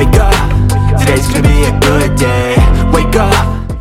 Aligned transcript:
Wake 0.00 0.16
up, 0.16 0.32
today's 0.98 1.28
gonna 1.28 1.46
be 1.46 1.66
a 1.66 1.78
good 1.78 2.18
day. 2.18 2.56
Wake 2.90 3.16
up. 3.16 3.76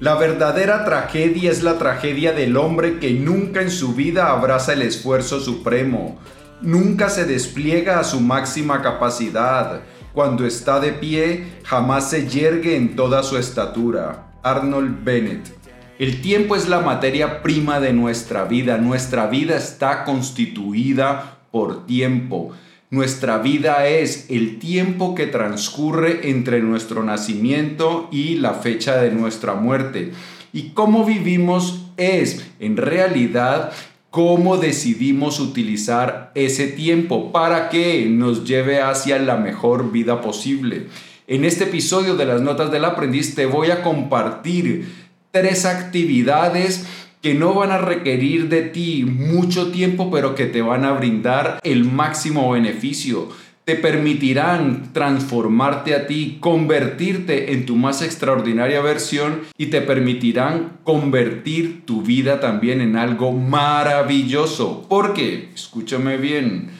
La 0.00 0.14
verdadera 0.14 0.86
tragedia 0.86 1.50
es 1.50 1.62
la 1.62 1.76
tragedia 1.76 2.32
del 2.32 2.56
hombre 2.56 2.98
que 2.98 3.10
nunca 3.10 3.60
en 3.60 3.70
su 3.70 3.92
vida 3.92 4.30
abraza 4.30 4.72
el 4.72 4.80
esfuerzo 4.80 5.40
supremo, 5.40 6.18
nunca 6.62 7.10
se 7.10 7.26
despliega 7.26 8.00
a 8.00 8.04
su 8.04 8.22
máxima 8.22 8.80
capacidad, 8.80 9.82
cuando 10.14 10.46
está 10.46 10.80
de 10.80 10.92
pie 10.92 11.44
jamás 11.64 12.08
se 12.08 12.26
yergue 12.26 12.76
en 12.76 12.96
toda 12.96 13.22
su 13.22 13.36
estatura. 13.36 14.32
Arnold 14.42 15.04
Bennett. 15.04 15.54
El 15.98 16.22
tiempo 16.22 16.56
es 16.56 16.68
la 16.68 16.80
materia 16.80 17.42
prima 17.42 17.80
de 17.80 17.92
nuestra 17.92 18.44
vida, 18.44 18.78
nuestra 18.78 19.26
vida 19.26 19.56
está 19.56 20.04
constituida 20.04 21.36
por 21.50 21.84
tiempo. 21.84 22.54
Nuestra 22.94 23.38
vida 23.38 23.88
es 23.88 24.26
el 24.28 24.60
tiempo 24.60 25.16
que 25.16 25.26
transcurre 25.26 26.30
entre 26.30 26.60
nuestro 26.60 27.02
nacimiento 27.02 28.08
y 28.12 28.36
la 28.36 28.54
fecha 28.54 28.98
de 29.02 29.10
nuestra 29.10 29.54
muerte. 29.54 30.12
Y 30.52 30.68
cómo 30.74 31.04
vivimos 31.04 31.86
es, 31.96 32.46
en 32.60 32.76
realidad, 32.76 33.72
cómo 34.10 34.58
decidimos 34.58 35.40
utilizar 35.40 36.30
ese 36.36 36.68
tiempo 36.68 37.32
para 37.32 37.68
que 37.68 38.06
nos 38.08 38.44
lleve 38.44 38.80
hacia 38.80 39.18
la 39.18 39.38
mejor 39.38 39.90
vida 39.90 40.20
posible. 40.20 40.86
En 41.26 41.44
este 41.44 41.64
episodio 41.64 42.14
de 42.14 42.26
las 42.26 42.42
Notas 42.42 42.70
del 42.70 42.84
Aprendiz 42.84 43.34
te 43.34 43.46
voy 43.46 43.72
a 43.72 43.82
compartir 43.82 44.86
tres 45.32 45.64
actividades 45.64 46.86
que 47.24 47.32
no 47.32 47.54
van 47.54 47.70
a 47.70 47.78
requerir 47.78 48.50
de 48.50 48.60
ti 48.60 49.06
mucho 49.06 49.72
tiempo, 49.72 50.10
pero 50.10 50.34
que 50.34 50.44
te 50.44 50.60
van 50.60 50.84
a 50.84 50.92
brindar 50.92 51.58
el 51.62 51.86
máximo 51.86 52.50
beneficio. 52.50 53.30
Te 53.64 53.76
permitirán 53.76 54.92
transformarte 54.92 55.94
a 55.94 56.06
ti, 56.06 56.36
convertirte 56.38 57.54
en 57.54 57.64
tu 57.64 57.76
más 57.76 58.02
extraordinaria 58.02 58.82
versión 58.82 59.40
y 59.56 59.68
te 59.68 59.80
permitirán 59.80 60.72
convertir 60.84 61.86
tu 61.86 62.02
vida 62.02 62.40
también 62.40 62.82
en 62.82 62.94
algo 62.94 63.32
maravilloso. 63.32 64.84
Porque, 64.90 65.48
escúchame 65.54 66.18
bien, 66.18 66.72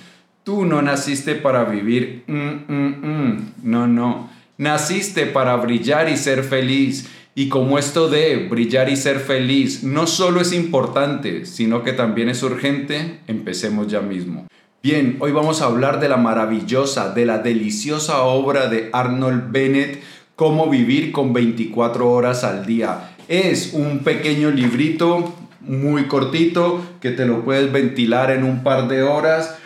tú 0.42 0.66
no 0.66 0.82
naciste 0.82 1.36
para 1.36 1.64
vivir, 1.64 2.24
mm, 2.26 2.70
mm, 2.70 2.96
mm. 3.02 3.52
no, 3.62 3.86
no, 3.86 4.28
naciste 4.58 5.24
para 5.24 5.56
brillar 5.56 6.10
y 6.10 6.18
ser 6.18 6.44
feliz. 6.44 7.08
Y 7.36 7.48
como 7.48 7.80
esto 7.80 8.08
de 8.08 8.46
brillar 8.48 8.88
y 8.88 8.96
ser 8.96 9.18
feliz 9.18 9.82
no 9.82 10.06
solo 10.06 10.40
es 10.40 10.52
importante, 10.52 11.46
sino 11.46 11.82
que 11.82 11.92
también 11.92 12.28
es 12.28 12.44
urgente, 12.44 13.18
empecemos 13.26 13.88
ya 13.88 14.00
mismo. 14.00 14.46
Bien, 14.80 15.16
hoy 15.18 15.32
vamos 15.32 15.60
a 15.60 15.64
hablar 15.64 15.98
de 15.98 16.08
la 16.08 16.16
maravillosa, 16.16 17.12
de 17.12 17.26
la 17.26 17.38
deliciosa 17.38 18.22
obra 18.22 18.68
de 18.68 18.88
Arnold 18.92 19.50
Bennett, 19.50 20.02
Cómo 20.36 20.68
vivir 20.68 21.12
con 21.12 21.32
24 21.32 22.10
horas 22.10 22.42
al 22.42 22.66
día. 22.66 23.14
Es 23.28 23.72
un 23.72 24.00
pequeño 24.00 24.50
librito 24.50 25.32
muy 25.60 26.06
cortito 26.06 26.84
que 27.00 27.12
te 27.12 27.24
lo 27.24 27.44
puedes 27.44 27.70
ventilar 27.70 28.32
en 28.32 28.42
un 28.42 28.64
par 28.64 28.88
de 28.88 29.04
horas, 29.04 29.56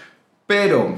pero 0.47 0.95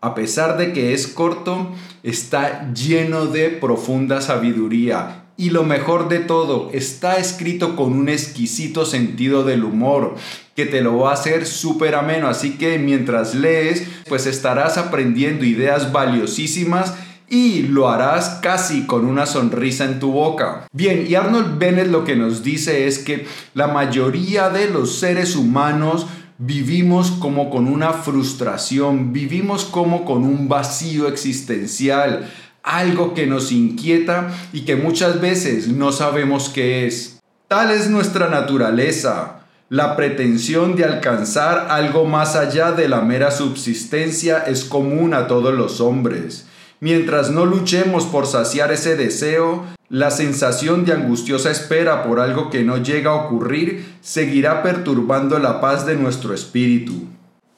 a 0.00 0.14
pesar 0.14 0.56
de 0.56 0.72
que 0.72 0.94
es 0.94 1.08
corto, 1.08 1.72
está 2.04 2.72
lleno 2.72 3.26
de 3.26 3.48
profunda 3.48 4.20
sabiduría 4.20 5.24
y 5.38 5.50
lo 5.50 5.62
mejor 5.62 6.08
de 6.08 6.18
todo, 6.18 6.68
está 6.72 7.18
escrito 7.18 7.76
con 7.76 7.92
un 7.92 8.08
exquisito 8.08 8.84
sentido 8.84 9.44
del 9.44 9.62
humor 9.62 10.16
que 10.56 10.66
te 10.66 10.80
lo 10.82 10.98
va 10.98 11.10
a 11.10 11.14
hacer 11.14 11.46
súper 11.46 11.94
ameno. 11.94 12.26
Así 12.26 12.58
que 12.58 12.76
mientras 12.76 13.36
lees, 13.36 13.86
pues 14.08 14.26
estarás 14.26 14.76
aprendiendo 14.78 15.44
ideas 15.44 15.92
valiosísimas 15.92 16.94
y 17.28 17.62
lo 17.62 17.88
harás 17.88 18.40
casi 18.42 18.84
con 18.86 19.04
una 19.04 19.26
sonrisa 19.26 19.84
en 19.84 20.00
tu 20.00 20.10
boca. 20.10 20.66
Bien, 20.72 21.06
y 21.08 21.14
Arnold 21.14 21.56
Bennett 21.56 21.86
lo 21.86 22.04
que 22.04 22.16
nos 22.16 22.42
dice 22.42 22.88
es 22.88 22.98
que 22.98 23.24
la 23.54 23.68
mayoría 23.68 24.50
de 24.50 24.68
los 24.68 24.98
seres 24.98 25.36
humanos 25.36 26.08
vivimos 26.38 27.12
como 27.12 27.48
con 27.48 27.68
una 27.68 27.92
frustración, 27.92 29.12
vivimos 29.12 29.64
como 29.64 30.04
con 30.04 30.24
un 30.24 30.48
vacío 30.48 31.06
existencial 31.06 32.28
algo 32.62 33.14
que 33.14 33.26
nos 33.26 33.52
inquieta 33.52 34.28
y 34.52 34.62
que 34.62 34.76
muchas 34.76 35.20
veces 35.20 35.68
no 35.68 35.92
sabemos 35.92 36.48
qué 36.48 36.86
es. 36.86 37.20
Tal 37.48 37.70
es 37.70 37.88
nuestra 37.88 38.28
naturaleza, 38.28 39.38
la 39.70 39.96
pretensión 39.96 40.76
de 40.76 40.84
alcanzar 40.84 41.66
algo 41.70 42.06
más 42.06 42.36
allá 42.36 42.72
de 42.72 42.88
la 42.88 43.02
mera 43.02 43.30
subsistencia 43.30 44.38
es 44.38 44.64
común 44.64 45.12
a 45.12 45.26
todos 45.26 45.52
los 45.54 45.82
hombres. 45.82 46.46
Mientras 46.80 47.30
no 47.30 47.44
luchemos 47.44 48.04
por 48.06 48.26
saciar 48.26 48.72
ese 48.72 48.96
deseo, 48.96 49.64
la 49.90 50.10
sensación 50.10 50.84
de 50.84 50.92
angustiosa 50.92 51.50
espera 51.50 52.02
por 52.02 52.20
algo 52.20 52.50
que 52.50 52.62
no 52.62 52.78
llega 52.78 53.10
a 53.10 53.26
ocurrir 53.26 53.84
seguirá 54.00 54.62
perturbando 54.62 55.38
la 55.38 55.60
paz 55.60 55.84
de 55.86 55.96
nuestro 55.96 56.32
espíritu. 56.34 57.07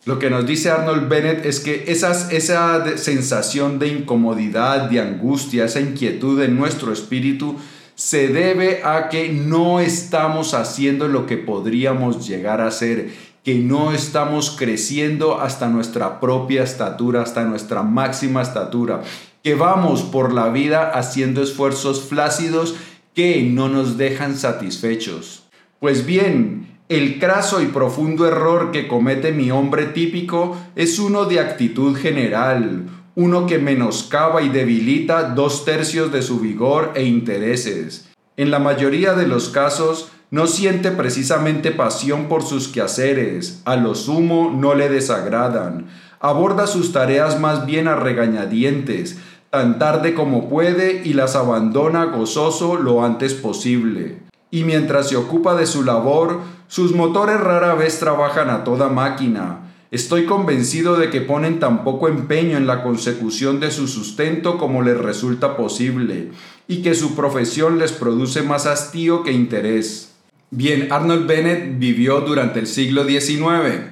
Lo 0.06 0.18
que 0.18 0.30
nos 0.30 0.46
dice 0.46 0.70
Arnold 0.70 1.08
Bennett 1.08 1.44
es 1.44 1.60
que 1.60 1.84
esas, 1.88 2.32
esa 2.32 2.96
sensación 2.96 3.78
de 3.78 3.88
incomodidad, 3.88 4.88
de 4.88 5.00
angustia, 5.00 5.66
esa 5.66 5.80
inquietud 5.80 6.40
en 6.40 6.56
nuestro 6.56 6.92
espíritu 6.92 7.56
se 7.96 8.28
debe 8.28 8.82
a 8.82 9.10
que 9.10 9.28
no 9.28 9.78
estamos 9.78 10.54
haciendo 10.54 11.06
lo 11.06 11.26
que 11.26 11.36
podríamos 11.36 12.26
llegar 12.26 12.62
a 12.62 12.70
ser, 12.70 13.10
que 13.44 13.56
no 13.56 13.92
estamos 13.92 14.56
creciendo 14.58 15.38
hasta 15.38 15.68
nuestra 15.68 16.18
propia 16.18 16.62
estatura, 16.62 17.20
hasta 17.20 17.44
nuestra 17.44 17.82
máxima 17.82 18.40
estatura, 18.40 19.02
que 19.42 19.54
vamos 19.54 20.02
por 20.02 20.32
la 20.32 20.48
vida 20.48 20.90
haciendo 20.94 21.42
esfuerzos 21.42 22.00
flácidos 22.08 22.74
que 23.14 23.42
no 23.42 23.68
nos 23.68 23.98
dejan 23.98 24.34
satisfechos. 24.34 25.44
Pues 25.78 26.06
bien, 26.06 26.69
el 26.90 27.20
craso 27.20 27.62
y 27.62 27.66
profundo 27.66 28.26
error 28.26 28.72
que 28.72 28.88
comete 28.88 29.30
mi 29.30 29.52
hombre 29.52 29.86
típico 29.86 30.56
es 30.74 30.98
uno 30.98 31.24
de 31.24 31.38
actitud 31.38 31.96
general, 31.96 32.88
uno 33.14 33.46
que 33.46 33.60
menoscaba 33.60 34.42
y 34.42 34.48
debilita 34.48 35.22
dos 35.22 35.64
tercios 35.64 36.10
de 36.10 36.20
su 36.20 36.40
vigor 36.40 36.90
e 36.96 37.04
intereses. 37.04 38.10
En 38.36 38.50
la 38.50 38.58
mayoría 38.58 39.14
de 39.14 39.28
los 39.28 39.50
casos, 39.50 40.10
no 40.32 40.48
siente 40.48 40.90
precisamente 40.90 41.70
pasión 41.70 42.26
por 42.26 42.42
sus 42.42 42.66
quehaceres, 42.66 43.62
a 43.66 43.76
lo 43.76 43.94
sumo 43.94 44.52
no 44.52 44.74
le 44.74 44.88
desagradan, 44.88 45.86
aborda 46.18 46.66
sus 46.66 46.90
tareas 46.90 47.38
más 47.38 47.66
bien 47.66 47.86
a 47.86 47.94
regañadientes, 47.94 49.16
tan 49.50 49.78
tarde 49.78 50.12
como 50.12 50.48
puede 50.48 51.02
y 51.04 51.12
las 51.12 51.36
abandona 51.36 52.06
gozoso 52.06 52.74
lo 52.74 53.04
antes 53.04 53.34
posible 53.34 54.29
y 54.50 54.64
mientras 54.64 55.08
se 55.08 55.16
ocupa 55.16 55.54
de 55.54 55.66
su 55.66 55.84
labor, 55.84 56.40
sus 56.68 56.94
motores 56.94 57.40
rara 57.40 57.74
vez 57.74 57.98
trabajan 57.98 58.50
a 58.50 58.64
toda 58.64 58.88
máquina. 58.88 59.60
Estoy 59.90 60.24
convencido 60.24 60.96
de 60.96 61.10
que 61.10 61.20
ponen 61.20 61.58
tan 61.58 61.82
poco 61.82 62.08
empeño 62.08 62.56
en 62.56 62.66
la 62.66 62.82
consecución 62.82 63.58
de 63.58 63.72
su 63.72 63.88
sustento 63.88 64.56
como 64.56 64.82
les 64.82 64.96
resulta 64.96 65.56
posible, 65.56 66.30
y 66.68 66.82
que 66.82 66.94
su 66.94 67.16
profesión 67.16 67.78
les 67.78 67.90
produce 67.90 68.42
más 68.42 68.66
hastío 68.66 69.24
que 69.24 69.32
interés. 69.32 70.14
Bien, 70.52 70.92
Arnold 70.92 71.26
Bennett 71.26 71.78
vivió 71.78 72.20
durante 72.20 72.60
el 72.60 72.66
siglo 72.66 73.04
XIX, 73.04 73.90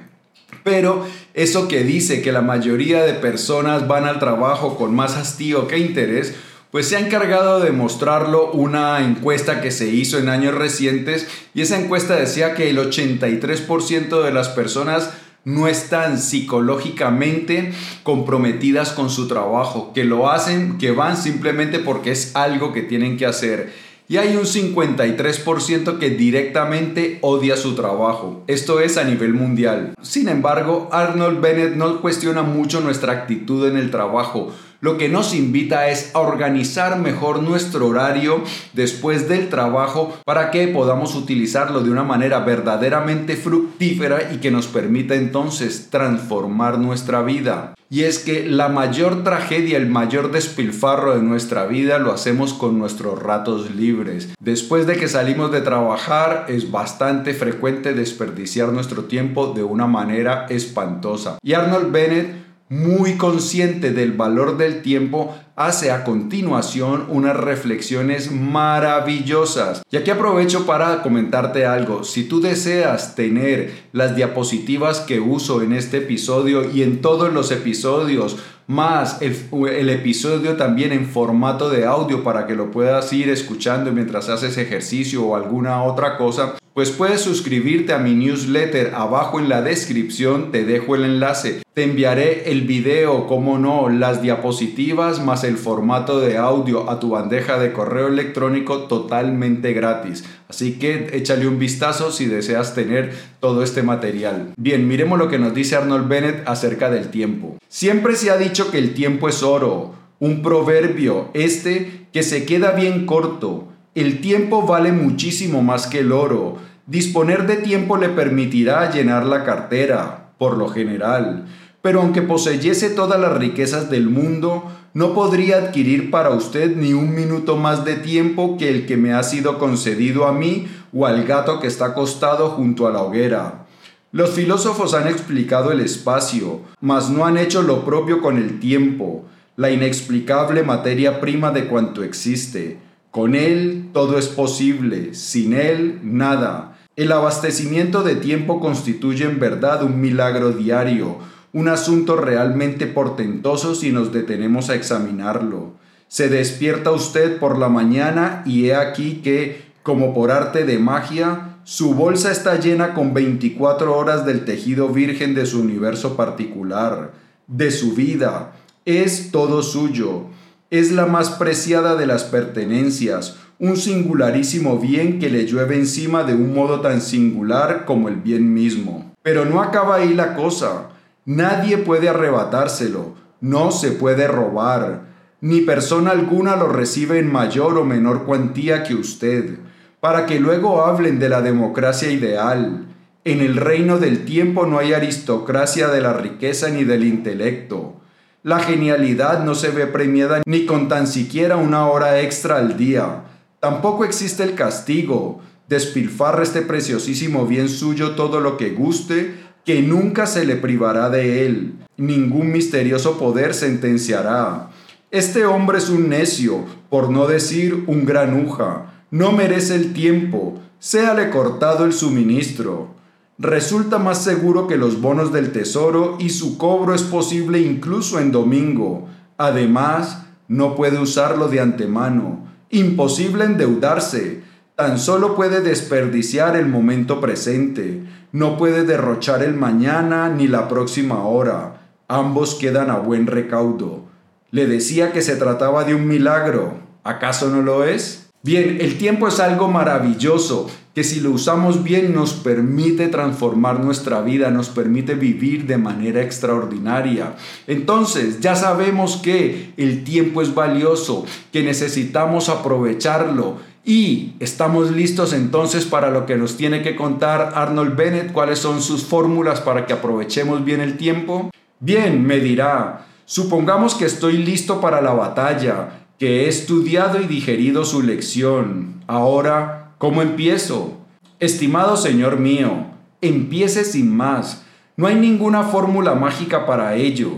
pero 0.63 1.05
eso 1.33 1.67
que 1.67 1.83
dice 1.83 2.21
que 2.21 2.31
la 2.31 2.41
mayoría 2.41 3.03
de 3.03 3.13
personas 3.13 3.87
van 3.87 4.05
al 4.05 4.19
trabajo 4.19 4.77
con 4.77 4.95
más 4.95 5.15
hastío 5.17 5.67
que 5.67 5.79
interés, 5.79 6.35
pues 6.71 6.87
se 6.87 6.95
ha 6.95 6.99
encargado 6.99 7.59
de 7.59 7.71
mostrarlo 7.71 8.51
una 8.51 9.03
encuesta 9.03 9.61
que 9.61 9.71
se 9.71 9.87
hizo 9.87 10.19
en 10.19 10.29
años 10.29 10.53
recientes 10.53 11.27
y 11.53 11.61
esa 11.61 11.79
encuesta 11.79 12.15
decía 12.15 12.53
que 12.53 12.69
el 12.69 12.77
83% 12.77 14.23
de 14.23 14.31
las 14.31 14.49
personas 14.49 15.09
no 15.45 15.67
están 15.67 16.19
psicológicamente 16.19 17.73
comprometidas 18.03 18.91
con 18.91 19.09
su 19.09 19.27
trabajo, 19.27 19.93
que 19.93 20.03
lo 20.03 20.29
hacen, 20.29 20.77
que 20.77 20.91
van 20.91 21.17
simplemente 21.17 21.79
porque 21.79 22.11
es 22.11 22.35
algo 22.35 22.71
que 22.71 22.83
tienen 22.83 23.17
que 23.17 23.25
hacer. 23.25 23.73
Y 24.07 24.17
hay 24.17 24.35
un 24.35 24.45
53% 24.45 25.99
que 25.99 26.09
directamente 26.09 27.19
odia 27.21 27.55
su 27.57 27.75
trabajo. 27.75 28.43
Esto 28.47 28.79
es 28.79 28.97
a 28.97 29.03
nivel 29.03 29.35
mundial. 29.35 29.93
Sin 30.01 30.29
embargo, 30.29 30.89
Arnold 30.91 31.39
Bennett 31.39 31.75
no 31.75 32.01
cuestiona 32.01 32.41
mucho 32.41 32.81
nuestra 32.81 33.13
actitud 33.13 33.67
en 33.67 33.77
el 33.77 33.91
trabajo 33.91 34.51
lo 34.81 34.97
que 34.97 35.09
nos 35.09 35.33
invita 35.33 35.89
es 35.89 36.11
a 36.13 36.19
organizar 36.19 36.97
mejor 36.99 37.43
nuestro 37.43 37.87
horario 37.87 38.41
después 38.73 39.27
del 39.27 39.49
trabajo 39.49 40.17
para 40.25 40.51
que 40.51 40.67
podamos 40.69 41.15
utilizarlo 41.15 41.81
de 41.81 41.91
una 41.91 42.03
manera 42.03 42.39
verdaderamente 42.39 43.35
fructífera 43.35 44.31
y 44.33 44.37
que 44.37 44.51
nos 44.51 44.67
permita 44.67 45.15
entonces 45.15 45.89
transformar 45.89 46.79
nuestra 46.79 47.21
vida. 47.21 47.73
Y 47.91 48.03
es 48.03 48.19
que 48.19 48.45
la 48.45 48.69
mayor 48.69 49.23
tragedia, 49.23 49.77
el 49.77 49.89
mayor 49.89 50.31
despilfarro 50.31 51.15
de 51.15 51.23
nuestra 51.23 51.65
vida 51.65 51.97
lo 51.97 52.13
hacemos 52.13 52.53
con 52.53 52.77
nuestros 52.77 53.21
ratos 53.21 53.71
libres. 53.75 54.29
Después 54.39 54.85
de 54.85 54.95
que 54.95 55.07
salimos 55.07 55.51
de 55.51 55.61
trabajar 55.61 56.45
es 56.49 56.69
bastante 56.69 57.33
frecuente 57.33 57.93
desperdiciar 57.95 58.69
nuestro 58.69 59.05
tiempo 59.05 59.53
de 59.53 59.63
una 59.63 59.87
manera 59.87 60.45
espantosa. 60.49 61.39
Y 61.41 61.53
Arnold 61.53 61.91
Bennett 61.91 62.48
muy 62.69 63.17
consciente 63.17 63.91
del 63.91 64.13
valor 64.13 64.57
del 64.57 64.83
tiempo, 64.83 65.35
hace 65.55 65.91
a 65.91 66.03
continuación 66.03 67.07
unas 67.09 67.35
reflexiones 67.35 68.31
maravillosas. 68.31 69.81
Y 69.91 69.97
aquí 69.97 70.11
aprovecho 70.11 70.65
para 70.67 71.01
comentarte 71.01 71.65
algo. 71.65 72.03
Si 72.03 72.23
tú 72.23 72.39
deseas 72.39 73.15
tener 73.15 73.73
las 73.91 74.15
diapositivas 74.15 75.01
que 75.01 75.19
uso 75.19 75.63
en 75.63 75.73
este 75.73 75.97
episodio 75.97 76.69
y 76.71 76.83
en 76.83 77.01
todos 77.01 77.33
los 77.33 77.51
episodios, 77.51 78.37
más 78.67 79.19
el, 79.23 79.35
el, 79.67 79.89
episodio 79.89 80.55
también 80.55 80.91
en 80.91 81.07
formato 81.07 81.71
de 81.71 81.87
audio 81.87 82.23
para 82.23 82.45
que 82.45 82.53
lo 82.53 82.69
puedas 82.69 83.11
ir 83.13 83.29
escuchando 83.29 83.91
mientras 83.91 84.29
haces 84.29 84.59
ejercicio 84.59 85.25
o 85.25 85.35
alguna 85.35 85.81
otra 85.81 86.17
cosa, 86.17 86.53
pues 86.73 86.91
puedes 86.91 87.21
suscribirte 87.21 87.93
a 87.93 87.97
mi 87.97 88.13
newsletter. 88.13 88.93
Abajo 88.95 89.39
en 89.39 89.49
la 89.49 89.61
descripción 89.61 90.51
te 90.51 90.63
dejo 90.63 90.95
el 90.95 91.03
enlace. 91.03 91.61
Te 91.73 91.83
enviaré 91.83 92.51
el 92.51 92.61
video, 92.61 93.27
como 93.27 93.57
no, 93.57 93.89
las 93.89 94.21
diapositivas 94.21 95.23
más 95.23 95.43
el 95.43 95.57
formato 95.57 96.19
de 96.19 96.37
audio 96.37 96.89
a 96.89 96.99
tu 96.99 97.11
bandeja 97.11 97.59
de 97.59 97.71
correo 97.71 98.07
electrónico 98.07 98.83
totalmente 98.83 99.73
gratis. 99.73 100.25
Así 100.47 100.79
que 100.79 101.09
échale 101.13 101.47
un 101.47 101.59
vistazo 101.59 102.11
si 102.11 102.25
deseas 102.25 102.75
tener 102.75 103.13
todo 103.39 103.63
este 103.63 103.83
material. 103.83 104.53
Bien, 104.57 104.87
miremos 104.87 105.17
lo 105.17 105.29
que 105.29 105.39
nos 105.39 105.53
dice 105.53 105.75
Arnold 105.75 106.07
Bennett 106.07 106.47
acerca 106.47 106.89
del 106.89 107.09
tiempo. 107.09 107.57
Siempre 107.67 108.15
se 108.15 108.29
ha 108.31 108.37
dicho 108.37 108.71
que 108.71 108.77
el 108.77 108.93
tiempo 108.93 109.29
es 109.29 109.43
oro, 109.43 109.95
un 110.19 110.41
proverbio 110.41 111.29
este 111.33 112.07
que 112.11 112.23
se 112.23 112.45
queda 112.45 112.71
bien 112.71 113.05
corto 113.05 113.68
el 113.95 114.21
tiempo 114.21 114.65
vale 114.65 114.91
muchísimo 114.91 115.63
más 115.63 115.87
que 115.87 115.99
el 115.99 116.11
oro. 116.11 116.57
Disponer 116.85 117.47
de 117.47 117.57
tiempo 117.57 117.97
le 117.97 118.09
permitirá 118.09 118.91
llenar 118.91 119.25
la 119.25 119.43
cartera, 119.43 120.31
por 120.37 120.57
lo 120.57 120.69
general. 120.69 121.45
Pero 121.81 122.01
aunque 122.01 122.21
poseyese 122.21 122.89
todas 122.89 123.19
las 123.19 123.37
riquezas 123.37 123.89
del 123.89 124.09
mundo, 124.09 124.71
no 124.93 125.13
podría 125.13 125.57
adquirir 125.57 126.11
para 126.11 126.29
usted 126.31 126.75
ni 126.75 126.93
un 126.93 127.13
minuto 127.13 127.57
más 127.57 127.85
de 127.85 127.95
tiempo 127.95 128.57
que 128.57 128.69
el 128.69 128.85
que 128.85 128.97
me 128.97 129.13
ha 129.13 129.23
sido 129.23 129.57
concedido 129.59 130.27
a 130.27 130.33
mí 130.33 130.67
o 130.93 131.05
al 131.05 131.25
gato 131.25 131.59
que 131.59 131.67
está 131.67 131.85
acostado 131.87 132.49
junto 132.49 132.87
a 132.87 132.91
la 132.91 133.01
hoguera. 133.01 133.65
Los 134.11 134.31
filósofos 134.31 134.93
han 134.95 135.07
explicado 135.07 135.71
el 135.71 135.79
espacio, 135.79 136.61
mas 136.81 137.09
no 137.09 137.25
han 137.25 137.37
hecho 137.37 137.61
lo 137.61 137.85
propio 137.85 138.21
con 138.21 138.37
el 138.37 138.59
tiempo, 138.59 139.25
la 139.55 139.69
inexplicable 139.69 140.63
materia 140.63 141.19
prima 141.19 141.51
de 141.51 141.65
cuanto 141.65 142.03
existe. 142.03 142.88
Con 143.11 143.33
Él 143.33 143.89
todo 143.91 144.19
es 144.19 144.27
posible, 144.27 145.15
sin 145.15 145.53
Él 145.53 145.99
nada. 146.03 146.77
El 146.95 147.11
abastecimiento 147.11 148.03
de 148.03 148.15
tiempo 148.15 148.59
constituye 148.59 149.25
en 149.25 149.39
verdad 149.39 149.83
un 149.83 149.99
milagro 149.99 150.51
diario, 150.51 151.17
un 151.51 151.69
asunto 151.69 152.17
realmente 152.17 152.85
portentoso 152.85 153.73
si 153.73 153.91
nos 153.91 154.13
detenemos 154.13 154.69
a 154.69 154.75
examinarlo. 154.75 155.73
Se 156.07 156.29
despierta 156.29 156.91
usted 156.91 157.39
por 157.39 157.57
la 157.57 157.67
mañana 157.67 158.43
y 158.45 158.65
he 158.65 158.75
aquí 158.75 159.21
que, 159.23 159.63
como 159.81 160.13
por 160.13 160.29
arte 160.29 160.63
de 160.63 160.77
magia, 160.77 161.57
su 161.63 161.95
bolsa 161.95 162.31
está 162.31 162.59
llena 162.59 162.93
con 162.93 163.15
24 163.15 163.97
horas 163.97 164.23
del 164.25 164.45
tejido 164.45 164.89
virgen 164.89 165.33
de 165.33 165.47
su 165.47 165.61
universo 165.61 166.15
particular, 166.15 167.13
de 167.47 167.71
su 167.71 167.95
vida. 167.95 168.53
Es 168.85 169.31
todo 169.31 169.63
suyo 169.63 170.25
es 170.71 170.91
la 170.91 171.05
más 171.05 171.31
preciada 171.31 171.95
de 171.95 172.05
las 172.05 172.23
pertenencias, 172.23 173.37
un 173.59 173.75
singularísimo 173.75 174.77
bien 174.77 175.19
que 175.19 175.29
le 175.29 175.45
llueve 175.45 175.75
encima 175.75 176.23
de 176.23 176.33
un 176.33 176.53
modo 176.53 176.81
tan 176.81 177.01
singular 177.01 177.85
como 177.85 178.07
el 178.07 178.17
bien 178.17 178.53
mismo. 178.53 179.13
Pero 179.23 179.45
no 179.45 179.61
acaba 179.61 179.95
ahí 179.95 180.13
la 180.13 180.35
cosa. 180.35 180.89
Nadie 181.25 181.77
puede 181.77 182.09
arrebatárselo, 182.09 183.15
no 183.41 183.71
se 183.71 183.91
puede 183.91 184.27
robar, 184.27 185.09
ni 185.41 185.61
persona 185.61 186.11
alguna 186.11 186.55
lo 186.55 186.67
recibe 186.67 187.19
en 187.19 187.31
mayor 187.31 187.77
o 187.77 187.85
menor 187.85 188.25
cuantía 188.25 188.83
que 188.83 188.95
usted, 188.95 189.57
para 189.99 190.25
que 190.25 190.39
luego 190.39 190.83
hablen 190.83 191.19
de 191.19 191.29
la 191.29 191.41
democracia 191.41 192.11
ideal. 192.11 192.87
En 193.25 193.41
el 193.41 193.57
reino 193.57 193.99
del 193.99 194.25
tiempo 194.25 194.65
no 194.65 194.79
hay 194.79 194.93
aristocracia 194.93 195.89
de 195.89 196.01
la 196.01 196.13
riqueza 196.13 196.69
ni 196.69 196.83
del 196.83 197.03
intelecto. 197.03 197.98
La 198.41 198.59
genialidad 198.59 199.43
no 199.43 199.53
se 199.53 199.69
ve 199.69 199.85
premiada 199.85 200.41
ni 200.45 200.65
con 200.65 200.87
tan 200.87 201.07
siquiera 201.07 201.57
una 201.57 201.87
hora 201.87 202.21
extra 202.21 202.55
al 202.55 202.77
día. 202.77 203.23
Tampoco 203.59 204.05
existe 204.05 204.43
el 204.43 204.55
castigo. 204.55 205.41
Despilfarra 205.67 206.43
este 206.43 206.61
preciosísimo 206.61 207.45
bien 207.45 207.67
suyo 207.67 208.11
todo 208.11 208.39
lo 208.39 208.55
que 208.55 208.69
guste, 208.69 209.35
que 209.65 209.81
nunca 209.81 210.25
se 210.25 210.45
le 210.45 210.55
privará 210.55 211.09
de 211.09 211.45
él. 211.45 211.73
Ningún 211.97 212.53
misterioso 212.53 213.19
poder 213.19 213.53
sentenciará. 213.53 214.69
Este 215.11 215.45
hombre 215.45 215.79
es 215.79 215.89
un 215.89 216.07
necio, 216.07 216.63
por 216.89 217.09
no 217.09 217.27
decir 217.27 217.83
un 217.87 218.05
granuja. 218.05 219.03
No 219.11 219.33
merece 219.33 219.75
el 219.75 219.91
tiempo. 219.91 220.61
Séale 220.79 221.29
cortado 221.29 221.83
el 221.83 221.91
suministro 221.91 222.98
resulta 223.39 223.97
más 223.97 224.21
seguro 224.21 224.67
que 224.67 224.75
los 224.75 225.01
bonos 225.01 225.31
del 225.31 225.53
tesoro 225.53 226.17
y 226.19 226.29
su 226.29 226.57
cobro 226.57 226.93
es 226.93 227.03
posible 227.03 227.59
incluso 227.59 228.19
en 228.19 228.31
domingo. 228.31 229.07
Además, 229.37 230.25
no 230.49 230.75
puede 230.75 230.99
usarlo 230.99 231.47
de 231.47 231.61
antemano. 231.61 232.45
Imposible 232.69 233.45
endeudarse. 233.45 234.43
Tan 234.75 234.99
solo 234.99 235.35
puede 235.35 235.61
desperdiciar 235.61 236.57
el 236.57 236.67
momento 236.67 237.21
presente. 237.21 238.03
No 238.33 238.57
puede 238.57 238.83
derrochar 238.83 239.41
el 239.41 239.53
mañana 239.53 240.29
ni 240.29 240.47
la 240.47 240.67
próxima 240.67 241.23
hora. 241.23 241.87
Ambos 242.09 242.55
quedan 242.55 242.89
a 242.89 242.97
buen 242.97 243.25
recaudo. 243.25 244.05
Le 244.51 244.67
decía 244.67 245.13
que 245.13 245.21
se 245.21 245.35
trataba 245.35 245.85
de 245.85 245.95
un 245.95 246.07
milagro. 246.07 246.79
¿Acaso 247.03 247.49
no 247.49 247.61
lo 247.61 247.85
es? 247.85 248.28
Bien, 248.41 248.77
el 248.79 248.97
tiempo 248.97 249.27
es 249.27 249.41
algo 249.41 249.67
maravilloso 249.67 250.69
que 250.95 251.03
si 251.03 251.19
lo 251.19 251.31
usamos 251.31 251.83
bien 251.83 252.13
nos 252.13 252.33
permite 252.33 253.09
transformar 253.09 253.81
nuestra 253.81 254.21
vida, 254.21 254.49
nos 254.49 254.69
permite 254.69 255.15
vivir 255.15 255.65
de 255.67 255.77
manera 255.77 256.21
extraordinaria. 256.21 257.35
Entonces, 257.67 258.39
ya 258.39 258.55
sabemos 258.55 259.17
que 259.17 259.73
el 259.75 260.05
tiempo 260.05 260.41
es 260.41 260.55
valioso, 260.55 261.25
que 261.51 261.63
necesitamos 261.63 262.47
aprovecharlo 262.47 263.57
y 263.83 264.35
estamos 264.39 264.91
listos 264.91 265.33
entonces 265.33 265.85
para 265.85 266.09
lo 266.09 266.25
que 266.25 266.37
nos 266.37 266.55
tiene 266.55 266.81
que 266.81 266.95
contar 266.95 267.51
Arnold 267.55 267.97
Bennett, 267.97 268.31
cuáles 268.31 268.59
son 268.59 268.81
sus 268.81 269.03
fórmulas 269.03 269.59
para 269.59 269.85
que 269.85 269.93
aprovechemos 269.93 270.63
bien 270.63 270.79
el 270.79 270.95
tiempo. 270.95 271.49
Bien, 271.81 272.25
me 272.25 272.39
dirá, 272.39 273.05
supongamos 273.25 273.95
que 273.95 274.05
estoy 274.05 274.37
listo 274.37 274.79
para 274.79 275.01
la 275.01 275.11
batalla 275.11 276.05
que 276.19 276.43
he 276.43 276.49
estudiado 276.49 277.21
y 277.21 277.27
digerido 277.27 277.85
su 277.85 278.03
lección. 278.03 279.01
Ahora, 279.07 279.93
¿cómo 279.97 280.21
empiezo? 280.21 280.97
Estimado 281.39 281.95
Señor 281.95 282.39
mío, 282.39 282.87
empiece 283.21 283.85
sin 283.85 284.13
más. 284.13 284.65
No 284.97 285.07
hay 285.07 285.15
ninguna 285.15 285.63
fórmula 285.63 286.15
mágica 286.15 286.65
para 286.65 286.95
ello. 286.95 287.31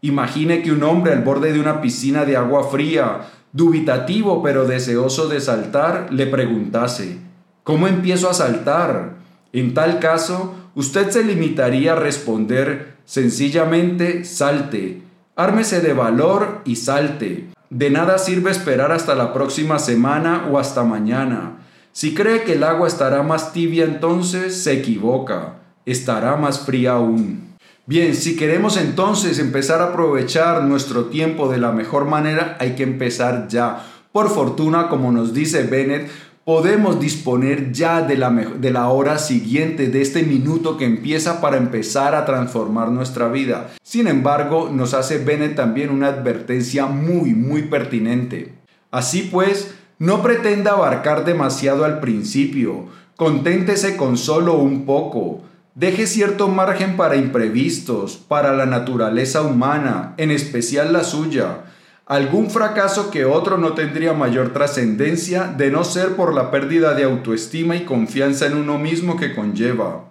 Imagine 0.00 0.62
que 0.62 0.70
un 0.70 0.84
hombre 0.84 1.12
al 1.12 1.24
borde 1.24 1.52
de 1.52 1.58
una 1.58 1.80
piscina 1.80 2.24
de 2.24 2.36
agua 2.36 2.70
fría, 2.70 3.28
dubitativo 3.52 4.44
pero 4.44 4.64
deseoso 4.64 5.26
de 5.26 5.40
saltar, 5.40 6.06
le 6.12 6.28
preguntase, 6.28 7.18
¿cómo 7.64 7.88
empiezo 7.88 8.30
a 8.30 8.34
saltar? 8.34 9.16
En 9.52 9.74
tal 9.74 9.98
caso, 9.98 10.54
usted 10.76 11.10
se 11.10 11.24
limitaría 11.24 11.94
a 11.94 11.96
responder 11.96 12.94
sencillamente, 13.04 14.24
salte, 14.24 15.02
ármese 15.34 15.80
de 15.80 15.94
valor 15.94 16.60
y 16.64 16.76
salte. 16.76 17.48
De 17.70 17.88
nada 17.88 18.18
sirve 18.18 18.50
esperar 18.50 18.90
hasta 18.90 19.14
la 19.14 19.32
próxima 19.32 19.78
semana 19.78 20.48
o 20.50 20.58
hasta 20.58 20.82
mañana. 20.82 21.58
Si 21.92 22.14
cree 22.14 22.42
que 22.42 22.54
el 22.54 22.64
agua 22.64 22.88
estará 22.88 23.22
más 23.22 23.52
tibia 23.52 23.84
entonces, 23.84 24.60
se 24.60 24.72
equivoca. 24.72 25.60
Estará 25.86 26.34
más 26.34 26.66
fría 26.66 26.94
aún. 26.94 27.54
Bien, 27.86 28.16
si 28.16 28.36
queremos 28.36 28.76
entonces 28.76 29.38
empezar 29.38 29.80
a 29.80 29.90
aprovechar 29.90 30.64
nuestro 30.64 31.06
tiempo 31.06 31.48
de 31.48 31.58
la 31.58 31.70
mejor 31.70 32.06
manera, 32.06 32.56
hay 32.58 32.74
que 32.74 32.82
empezar 32.82 33.46
ya. 33.46 33.86
Por 34.10 34.30
fortuna, 34.30 34.88
como 34.88 35.12
nos 35.12 35.32
dice 35.32 35.62
Bennett, 35.62 36.10
podemos 36.44 36.98
disponer 37.00 37.72
ya 37.72 38.02
de 38.02 38.16
la, 38.16 38.88
hora 38.88 39.18
siguiente, 39.18 39.88
de 39.88 40.02
este 40.02 40.22
minuto 40.22 40.76
que 40.76 40.84
empieza 40.84 41.40
para 41.40 41.56
empezar 41.56 42.14
a 42.14 42.24
transformar 42.24 42.90
nuestra 42.90 43.28
vida. 43.28 43.70
Sin 43.82 44.08
embargo, 44.08 44.70
nos 44.72 44.94
hace 44.94 45.18
Bennett 45.18 45.54
también 45.54 45.90
una 45.90 46.08
advertencia 46.08 46.86
muy, 46.86 47.34
muy 47.34 47.62
pertinente. 47.62 48.54
Así 48.90 49.28
pues, 49.30 49.74
no 49.98 50.22
pretenda 50.22 50.72
abarcar 50.72 51.24
demasiado 51.24 51.84
al 51.84 52.00
principio, 52.00 52.86
conténtese 53.16 53.96
con 53.96 54.16
solo 54.16 54.54
un 54.54 54.86
poco. 54.86 55.42
Deje 55.74 56.06
cierto 56.06 56.48
margen 56.48 56.96
para 56.96 57.16
imprevistos, 57.16 58.16
para 58.16 58.52
la 58.52 58.66
naturaleza 58.66 59.42
humana, 59.42 60.14
en 60.16 60.30
especial 60.30 60.92
la 60.92 61.04
suya 61.04 61.64
Algún 62.10 62.50
fracaso 62.50 63.12
que 63.12 63.24
otro 63.24 63.56
no 63.56 63.74
tendría 63.74 64.12
mayor 64.14 64.52
trascendencia 64.52 65.44
de 65.44 65.70
no 65.70 65.84
ser 65.84 66.16
por 66.16 66.34
la 66.34 66.50
pérdida 66.50 66.94
de 66.94 67.04
autoestima 67.04 67.76
y 67.76 67.84
confianza 67.84 68.46
en 68.46 68.56
uno 68.56 68.78
mismo 68.78 69.16
que 69.16 69.32
conlleva. 69.32 70.06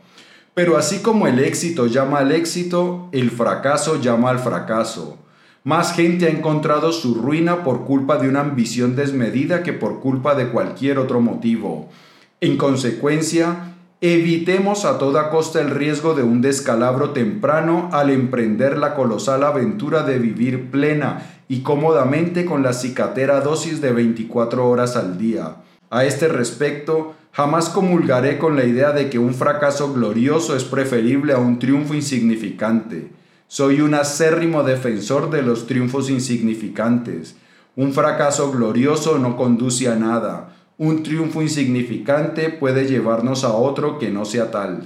Pero 0.54 0.78
así 0.78 1.00
como 1.00 1.28
el 1.28 1.40
éxito 1.40 1.88
llama 1.88 2.20
al 2.20 2.32
éxito, 2.32 3.10
el 3.12 3.32
fracaso 3.32 4.00
llama 4.00 4.30
al 4.30 4.40
fracaso. 4.40 5.18
Más 5.66 5.94
gente 5.94 6.28
ha 6.28 6.30
encontrado 6.30 6.94
su 6.94 7.16
ruina 7.16 7.66
por 7.66 7.84
culpa 7.84 8.18
de 8.18 8.30
una 8.30 8.40
ambición 8.40 8.96
desmedida 8.96 9.62
que 9.62 9.74
por 9.74 10.00
culpa 10.00 10.36
de 10.36 10.48
cualquier 10.48 11.00
otro 11.00 11.20
motivo. 11.20 11.90
En 12.40 12.56
consecuencia, 12.56 13.74
evitemos 14.00 14.86
a 14.86 15.00
toda 15.00 15.30
costa 15.30 15.60
el 15.60 15.72
riesgo 15.72 16.14
de 16.14 16.24
un 16.24 16.40
descalabro 16.40 17.10
temprano 17.10 17.90
al 17.92 18.10
emprender 18.10 18.78
la 18.78 18.96
colosal 18.96 19.44
aventura 19.44 20.04
de 20.04 20.18
vivir 20.18 20.72
plena 20.72 21.39
y 21.50 21.62
cómodamente 21.62 22.46
con 22.46 22.62
la 22.62 22.74
cicatera 22.74 23.42
dosis 23.42 23.82
de 23.82 23.92
24 23.92 24.70
horas 24.70 24.96
al 24.96 25.18
día. 25.18 25.56
A 25.90 26.06
este 26.06 26.28
respecto, 26.28 27.16
jamás 27.32 27.70
comulgaré 27.70 28.38
con 28.38 28.56
la 28.56 28.66
idea 28.66 28.92
de 28.92 29.10
que 29.10 29.18
un 29.18 29.34
fracaso 29.34 29.92
glorioso 29.92 30.56
es 30.56 30.64
preferible 30.64 31.34
a 31.34 31.40
un 31.40 31.58
triunfo 31.58 31.96
insignificante. 31.96 33.12
Soy 33.48 33.82
un 33.82 33.96
acérrimo 33.96 34.62
defensor 34.62 35.32
de 35.32 35.42
los 35.42 35.66
triunfos 35.66 36.12
insignificantes. 36.12 37.36
Un 37.76 37.94
fracaso 37.94 38.52
glorioso 38.52 39.18
no 39.18 39.36
conduce 39.36 39.90
a 39.90 39.96
nada. 39.96 40.56
Un 40.78 41.02
triunfo 41.02 41.42
insignificante 41.42 42.52
puede 42.52 42.86
llevarnos 42.86 43.44
a 43.44 43.54
otro 43.54 43.98
que 43.98 44.12
no 44.12 44.24
sea 44.24 44.52
tal. 44.52 44.84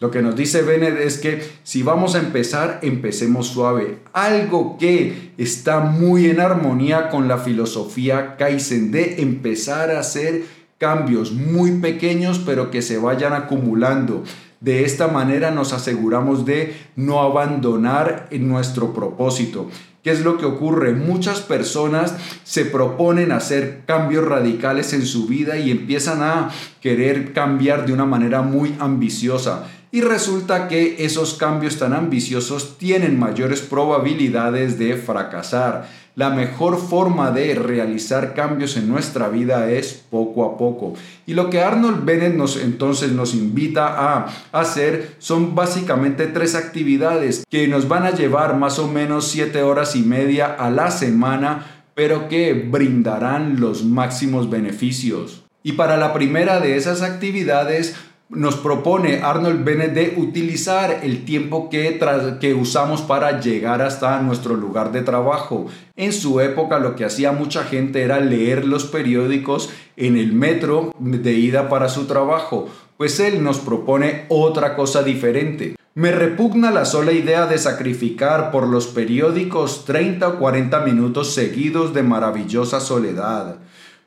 Lo 0.00 0.12
que 0.12 0.22
nos 0.22 0.36
dice 0.36 0.62
Bennett 0.62 1.00
es 1.00 1.18
que 1.18 1.42
si 1.64 1.82
vamos 1.82 2.14
a 2.14 2.20
empezar, 2.20 2.78
empecemos 2.82 3.48
suave. 3.48 3.98
Algo 4.12 4.78
que 4.78 5.32
está 5.38 5.80
muy 5.80 6.26
en 6.26 6.38
armonía 6.38 7.08
con 7.08 7.26
la 7.26 7.38
filosofía 7.38 8.36
Kaizen 8.36 8.92
de 8.92 9.20
empezar 9.22 9.90
a 9.90 9.98
hacer 9.98 10.44
cambios 10.78 11.32
muy 11.32 11.72
pequeños 11.80 12.40
pero 12.46 12.70
que 12.70 12.80
se 12.80 12.98
vayan 12.98 13.32
acumulando. 13.32 14.22
De 14.60 14.84
esta 14.84 15.08
manera 15.08 15.50
nos 15.50 15.72
aseguramos 15.72 16.46
de 16.46 16.76
no 16.94 17.20
abandonar 17.20 18.28
nuestro 18.32 18.92
propósito. 18.92 19.68
¿Qué 20.02 20.10
es 20.10 20.24
lo 20.24 20.38
que 20.38 20.46
ocurre? 20.46 20.94
Muchas 20.94 21.40
personas 21.40 22.14
se 22.44 22.64
proponen 22.64 23.32
hacer 23.32 23.82
cambios 23.84 24.24
radicales 24.24 24.92
en 24.92 25.04
su 25.04 25.26
vida 25.26 25.58
y 25.58 25.70
empiezan 25.70 26.22
a 26.22 26.50
querer 26.80 27.32
cambiar 27.32 27.84
de 27.84 27.92
una 27.92 28.04
manera 28.04 28.42
muy 28.42 28.74
ambiciosa. 28.78 29.66
Y 29.90 30.02
resulta 30.02 30.68
que 30.68 31.04
esos 31.04 31.34
cambios 31.34 31.78
tan 31.78 31.94
ambiciosos 31.94 32.76
tienen 32.76 33.18
mayores 33.18 33.62
probabilidades 33.62 34.78
de 34.78 34.96
fracasar. 34.96 35.88
La 36.14 36.30
mejor 36.30 36.78
forma 36.78 37.30
de 37.30 37.54
realizar 37.54 38.34
cambios 38.34 38.76
en 38.76 38.88
nuestra 38.88 39.28
vida 39.28 39.70
es 39.70 39.94
poco 40.10 40.44
a 40.44 40.58
poco. 40.58 40.94
Y 41.26 41.34
lo 41.34 41.48
que 41.48 41.62
Arnold 41.62 42.04
Bennett 42.04 42.34
nos 42.34 42.56
entonces 42.56 43.12
nos 43.12 43.34
invita 43.34 43.94
a 43.96 44.26
hacer 44.52 45.14
son 45.18 45.54
básicamente 45.54 46.26
tres 46.26 46.54
actividades 46.54 47.44
que 47.48 47.68
nos 47.68 47.88
van 47.88 48.04
a 48.04 48.10
llevar 48.10 48.56
más 48.56 48.78
o 48.78 48.88
menos 48.88 49.28
siete 49.28 49.62
horas 49.62 49.96
y 49.96 50.02
media 50.02 50.54
a 50.54 50.70
la 50.70 50.90
semana, 50.90 51.82
pero 51.94 52.28
que 52.28 52.52
brindarán 52.52 53.60
los 53.60 53.84
máximos 53.84 54.50
beneficios. 54.50 55.44
Y 55.62 55.72
para 55.72 55.96
la 55.96 56.12
primera 56.12 56.60
de 56.60 56.76
esas 56.76 57.02
actividades 57.02 57.94
nos 58.28 58.56
propone 58.56 59.22
Arnold 59.22 59.64
Bennett 59.64 59.94
de 59.94 60.14
utilizar 60.18 61.00
el 61.02 61.24
tiempo 61.24 61.70
que, 61.70 61.98
que 62.40 62.54
usamos 62.54 63.00
para 63.00 63.40
llegar 63.40 63.80
hasta 63.80 64.20
nuestro 64.20 64.54
lugar 64.54 64.92
de 64.92 65.02
trabajo. 65.02 65.66
En 65.96 66.12
su 66.12 66.40
época 66.40 66.78
lo 66.78 66.94
que 66.94 67.06
hacía 67.06 67.32
mucha 67.32 67.64
gente 67.64 68.02
era 68.02 68.20
leer 68.20 68.66
los 68.66 68.84
periódicos 68.84 69.70
en 69.96 70.16
el 70.16 70.32
metro 70.32 70.94
de 70.98 71.32
ida 71.32 71.68
para 71.68 71.88
su 71.88 72.06
trabajo, 72.06 72.68
pues 72.98 73.18
él 73.18 73.42
nos 73.42 73.58
propone 73.58 74.26
otra 74.28 74.76
cosa 74.76 75.02
diferente. 75.02 75.76
Me 75.94 76.12
repugna 76.12 76.70
la 76.70 76.84
sola 76.84 77.12
idea 77.12 77.46
de 77.46 77.58
sacrificar 77.58 78.50
por 78.52 78.68
los 78.68 78.86
periódicos 78.86 79.84
30 79.84 80.28
o 80.28 80.38
40 80.38 80.80
minutos 80.80 81.34
seguidos 81.34 81.94
de 81.94 82.02
maravillosa 82.02 82.78
soledad 82.78 83.56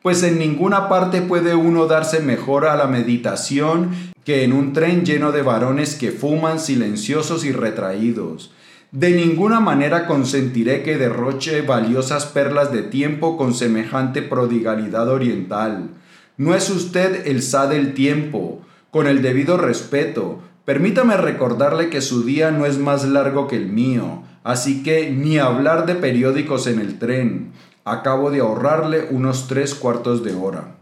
pues 0.01 0.24
en 0.24 0.40
ninguna 0.40 0.90
parte 0.90 1.22
puede 1.22 1.56
uno 1.56 1.86
darse 1.86 2.22
mejor 2.22 2.66
a 2.66 2.75
la 2.75 2.88
meditación 2.88 4.11
que 4.24 4.44
en 4.44 4.54
un 4.54 4.74
tren 4.74 5.06
lleno 5.06 5.32
de 5.32 5.42
varones 5.42 5.96
que 5.96 6.12
fuman 6.12 6.60
silenciosos 6.60 7.44
y 7.44 7.51
retraídos. 7.51 8.51
De 8.92 9.12
ninguna 9.12 9.62
manera 9.62 10.06
consentiré 10.06 10.84
que 10.84 10.98
derroche 10.98 11.62
valiosas 11.62 12.25
perlas 12.25 12.74
de 12.74 12.84
tiempo 12.84 13.38
con 13.38 13.54
semejante 13.54 14.22
prodigalidad 14.22 15.08
oriental. 15.08 15.92
No 16.38 16.56
es 16.56 16.70
usted 16.70 17.25
el 17.25 17.42
sa 17.42 17.68
del 17.68 17.94
tiempo. 17.94 18.62
Con 18.92 19.08
el 19.08 19.22
debido 19.22 19.58
respeto, 19.58 20.40
permítame 20.66 21.16
recordarle 21.16 21.90
que 21.90 22.01
su 22.01 22.24
día 22.24 22.51
no 22.51 22.66
es 22.66 22.80
más 22.80 23.08
largo 23.08 23.48
que 23.48 23.56
el 23.56 23.68
mío, 23.70 24.24
así 24.44 24.84
que 24.84 25.10
ni 25.10 25.38
hablar 25.38 25.86
de 25.86 25.96
periódicos 25.96 26.68
en 26.68 26.80
el 26.80 27.00
tren. 27.00 27.54
Acabo 27.86 28.30
de 28.30 28.42
ahorrarle 28.42 29.08
unos 29.10 29.48
tres 29.48 29.74
cuartos 29.74 30.24
de 30.24 30.34
hora. 30.34 30.81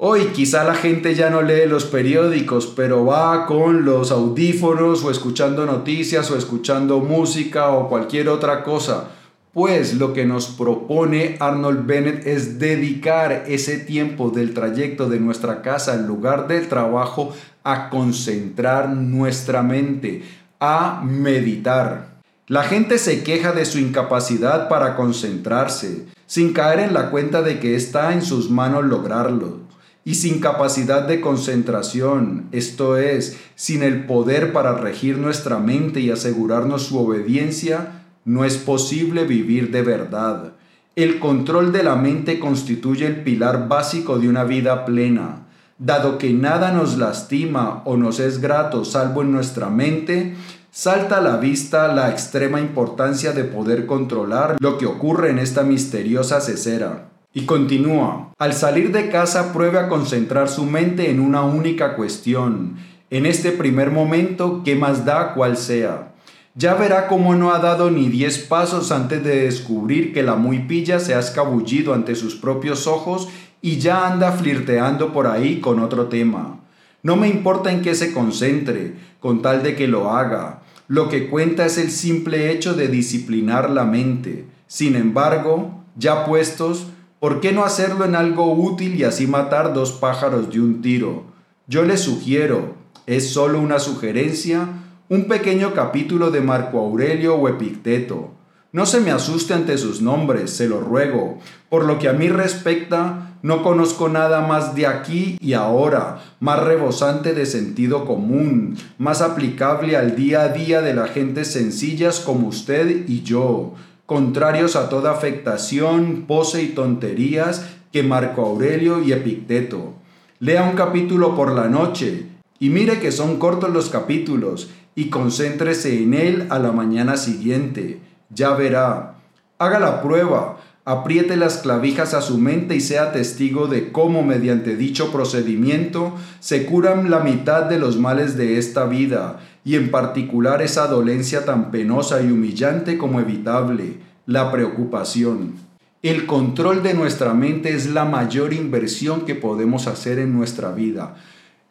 Hoy 0.00 0.26
quizá 0.26 0.62
la 0.62 0.76
gente 0.76 1.16
ya 1.16 1.28
no 1.28 1.42
lee 1.42 1.66
los 1.66 1.84
periódicos, 1.84 2.68
pero 2.68 3.04
va 3.04 3.46
con 3.46 3.84
los 3.84 4.12
audífonos 4.12 5.02
o 5.02 5.10
escuchando 5.10 5.66
noticias 5.66 6.30
o 6.30 6.38
escuchando 6.38 7.00
música 7.00 7.70
o 7.70 7.88
cualquier 7.88 8.28
otra 8.28 8.62
cosa. 8.62 9.08
Pues 9.52 9.94
lo 9.94 10.12
que 10.12 10.24
nos 10.24 10.46
propone 10.46 11.34
Arnold 11.40 11.84
Bennett 11.84 12.24
es 12.28 12.60
dedicar 12.60 13.46
ese 13.48 13.78
tiempo 13.78 14.30
del 14.30 14.54
trayecto 14.54 15.08
de 15.08 15.18
nuestra 15.18 15.62
casa 15.62 15.94
al 15.94 16.06
lugar 16.06 16.46
del 16.46 16.68
trabajo 16.68 17.34
a 17.64 17.90
concentrar 17.90 18.90
nuestra 18.90 19.64
mente, 19.64 20.22
a 20.60 21.02
meditar. 21.04 22.20
La 22.46 22.62
gente 22.62 22.98
se 22.98 23.24
queja 23.24 23.50
de 23.50 23.64
su 23.64 23.80
incapacidad 23.80 24.68
para 24.68 24.94
concentrarse, 24.94 26.06
sin 26.24 26.52
caer 26.52 26.78
en 26.78 26.94
la 26.94 27.10
cuenta 27.10 27.42
de 27.42 27.58
que 27.58 27.74
está 27.74 28.12
en 28.12 28.22
sus 28.22 28.48
manos 28.48 28.84
lograrlo 28.84 29.66
y 30.04 30.14
sin 30.14 30.40
capacidad 30.40 31.06
de 31.06 31.20
concentración, 31.20 32.46
esto 32.52 32.96
es, 32.96 33.38
sin 33.56 33.82
el 33.82 34.06
poder 34.06 34.52
para 34.52 34.74
regir 34.74 35.18
nuestra 35.18 35.58
mente 35.58 36.00
y 36.00 36.10
asegurarnos 36.10 36.84
su 36.84 36.98
obediencia, 36.98 38.04
no 38.24 38.44
es 38.44 38.56
posible 38.56 39.24
vivir 39.24 39.70
de 39.70 39.82
verdad. 39.82 40.52
El 40.96 41.18
control 41.18 41.72
de 41.72 41.82
la 41.82 41.94
mente 41.94 42.40
constituye 42.40 43.06
el 43.06 43.22
pilar 43.22 43.68
básico 43.68 44.18
de 44.18 44.28
una 44.28 44.44
vida 44.44 44.84
plena. 44.84 45.46
Dado 45.78 46.18
que 46.18 46.32
nada 46.32 46.72
nos 46.72 46.98
lastima 46.98 47.82
o 47.84 47.96
nos 47.96 48.18
es 48.18 48.40
grato 48.40 48.84
salvo 48.84 49.22
en 49.22 49.30
nuestra 49.30 49.68
mente, 49.70 50.34
salta 50.72 51.18
a 51.18 51.20
la 51.20 51.36
vista 51.36 51.92
la 51.94 52.10
extrema 52.10 52.60
importancia 52.60 53.32
de 53.32 53.44
poder 53.44 53.86
controlar 53.86 54.56
lo 54.58 54.76
que 54.76 54.86
ocurre 54.86 55.30
en 55.30 55.38
esta 55.38 55.62
misteriosa 55.62 56.40
cesera. 56.40 57.07
Y 57.34 57.42
continúa, 57.42 58.32
al 58.38 58.54
salir 58.54 58.90
de 58.90 59.10
casa 59.10 59.52
pruebe 59.52 59.78
a 59.78 59.88
concentrar 59.88 60.48
su 60.48 60.64
mente 60.64 61.10
en 61.10 61.20
una 61.20 61.42
única 61.42 61.94
cuestión. 61.94 62.76
En 63.10 63.26
este 63.26 63.52
primer 63.52 63.90
momento, 63.90 64.62
¿qué 64.64 64.74
más 64.74 65.04
da 65.04 65.34
cual 65.34 65.58
sea? 65.58 66.14
Ya 66.54 66.74
verá 66.74 67.06
cómo 67.06 67.34
no 67.34 67.52
ha 67.52 67.58
dado 67.58 67.90
ni 67.90 68.08
diez 68.08 68.38
pasos 68.38 68.90
antes 68.90 69.22
de 69.22 69.42
descubrir 69.42 70.12
que 70.14 70.22
la 70.22 70.36
muy 70.36 70.60
pilla 70.60 71.00
se 71.00 71.14
ha 71.14 71.18
escabullido 71.18 71.92
ante 71.92 72.14
sus 72.14 72.34
propios 72.34 72.86
ojos 72.86 73.28
y 73.60 73.78
ya 73.78 74.08
anda 74.08 74.32
flirteando 74.32 75.12
por 75.12 75.26
ahí 75.26 75.60
con 75.60 75.80
otro 75.80 76.06
tema. 76.06 76.60
No 77.02 77.16
me 77.16 77.28
importa 77.28 77.70
en 77.70 77.82
qué 77.82 77.94
se 77.94 78.12
concentre, 78.12 78.94
con 79.20 79.42
tal 79.42 79.62
de 79.62 79.76
que 79.76 79.86
lo 79.86 80.10
haga. 80.10 80.62
Lo 80.88 81.08
que 81.08 81.28
cuenta 81.28 81.66
es 81.66 81.76
el 81.76 81.90
simple 81.90 82.50
hecho 82.50 82.74
de 82.74 82.88
disciplinar 82.88 83.68
la 83.68 83.84
mente. 83.84 84.46
Sin 84.66 84.96
embargo, 84.96 85.84
ya 85.96 86.24
puestos, 86.24 86.88
¿Por 87.20 87.40
qué 87.40 87.50
no 87.50 87.64
hacerlo 87.64 88.04
en 88.04 88.14
algo 88.14 88.52
útil 88.54 88.94
y 88.94 89.02
así 89.02 89.26
matar 89.26 89.74
dos 89.74 89.90
pájaros 89.90 90.52
de 90.52 90.60
un 90.60 90.82
tiro? 90.82 91.24
Yo 91.66 91.82
les 91.82 92.00
sugiero, 92.00 92.76
es 93.06 93.32
solo 93.32 93.58
una 93.58 93.80
sugerencia, 93.80 94.68
un 95.08 95.24
pequeño 95.24 95.74
capítulo 95.74 96.30
de 96.30 96.42
Marco 96.42 96.78
Aurelio 96.78 97.34
o 97.34 97.48
Epicteto. 97.48 98.30
No 98.70 98.86
se 98.86 99.00
me 99.00 99.10
asuste 99.10 99.52
ante 99.52 99.78
sus 99.78 100.00
nombres, 100.00 100.52
se 100.52 100.68
lo 100.68 100.80
ruego. 100.80 101.38
Por 101.68 101.86
lo 101.86 101.98
que 101.98 102.08
a 102.08 102.12
mí 102.12 102.28
respecta, 102.28 103.36
no 103.42 103.64
conozco 103.64 104.08
nada 104.08 104.46
más 104.46 104.76
de 104.76 104.86
aquí 104.86 105.38
y 105.40 105.54
ahora, 105.54 106.20
más 106.38 106.62
rebosante 106.62 107.34
de 107.34 107.46
sentido 107.46 108.04
común, 108.04 108.76
más 108.96 109.22
aplicable 109.22 109.96
al 109.96 110.14
día 110.14 110.42
a 110.42 110.48
día 110.50 110.82
de 110.82 110.94
la 110.94 111.08
gente 111.08 111.44
sencillas 111.44 112.20
como 112.20 112.46
usted 112.46 113.08
y 113.08 113.22
yo, 113.22 113.74
contrarios 114.08 114.74
a 114.74 114.88
toda 114.88 115.10
afectación, 115.10 116.24
pose 116.26 116.62
y 116.62 116.68
tonterías 116.68 117.68
que 117.92 118.02
Marco 118.02 118.40
Aurelio 118.40 119.02
y 119.02 119.12
Epicteto. 119.12 119.92
Lea 120.38 120.62
un 120.62 120.74
capítulo 120.74 121.36
por 121.36 121.52
la 121.52 121.68
noche 121.68 122.24
y 122.58 122.70
mire 122.70 123.00
que 123.00 123.12
son 123.12 123.38
cortos 123.38 123.68
los 123.68 123.90
capítulos 123.90 124.70
y 124.94 125.10
concéntrese 125.10 126.02
en 126.02 126.14
él 126.14 126.46
a 126.48 126.58
la 126.58 126.72
mañana 126.72 127.18
siguiente. 127.18 128.00
Ya 128.30 128.54
verá. 128.54 129.16
Haga 129.58 129.78
la 129.78 130.00
prueba. 130.00 130.56
Apriete 130.88 131.36
las 131.36 131.58
clavijas 131.58 132.14
a 132.14 132.22
su 132.22 132.38
mente 132.38 132.74
y 132.74 132.80
sea 132.80 133.12
testigo 133.12 133.66
de 133.66 133.92
cómo 133.92 134.22
mediante 134.22 134.74
dicho 134.74 135.12
procedimiento 135.12 136.14
se 136.40 136.64
curan 136.64 137.10
la 137.10 137.20
mitad 137.20 137.64
de 137.64 137.78
los 137.78 137.98
males 137.98 138.38
de 138.38 138.56
esta 138.56 138.86
vida, 138.86 139.38
y 139.66 139.74
en 139.74 139.90
particular 139.90 140.62
esa 140.62 140.86
dolencia 140.86 141.44
tan 141.44 141.70
penosa 141.70 142.22
y 142.22 142.30
humillante 142.30 142.96
como 142.96 143.20
evitable, 143.20 143.98
la 144.24 144.50
preocupación. 144.50 145.56
El 146.02 146.24
control 146.24 146.82
de 146.82 146.94
nuestra 146.94 147.34
mente 147.34 147.74
es 147.74 147.90
la 147.90 148.06
mayor 148.06 148.54
inversión 148.54 149.26
que 149.26 149.34
podemos 149.34 149.88
hacer 149.88 150.18
en 150.18 150.32
nuestra 150.32 150.72
vida. 150.72 151.16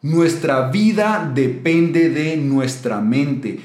Nuestra 0.00 0.70
vida 0.70 1.28
depende 1.34 2.08
de 2.08 2.36
nuestra 2.36 3.00
mente 3.00 3.58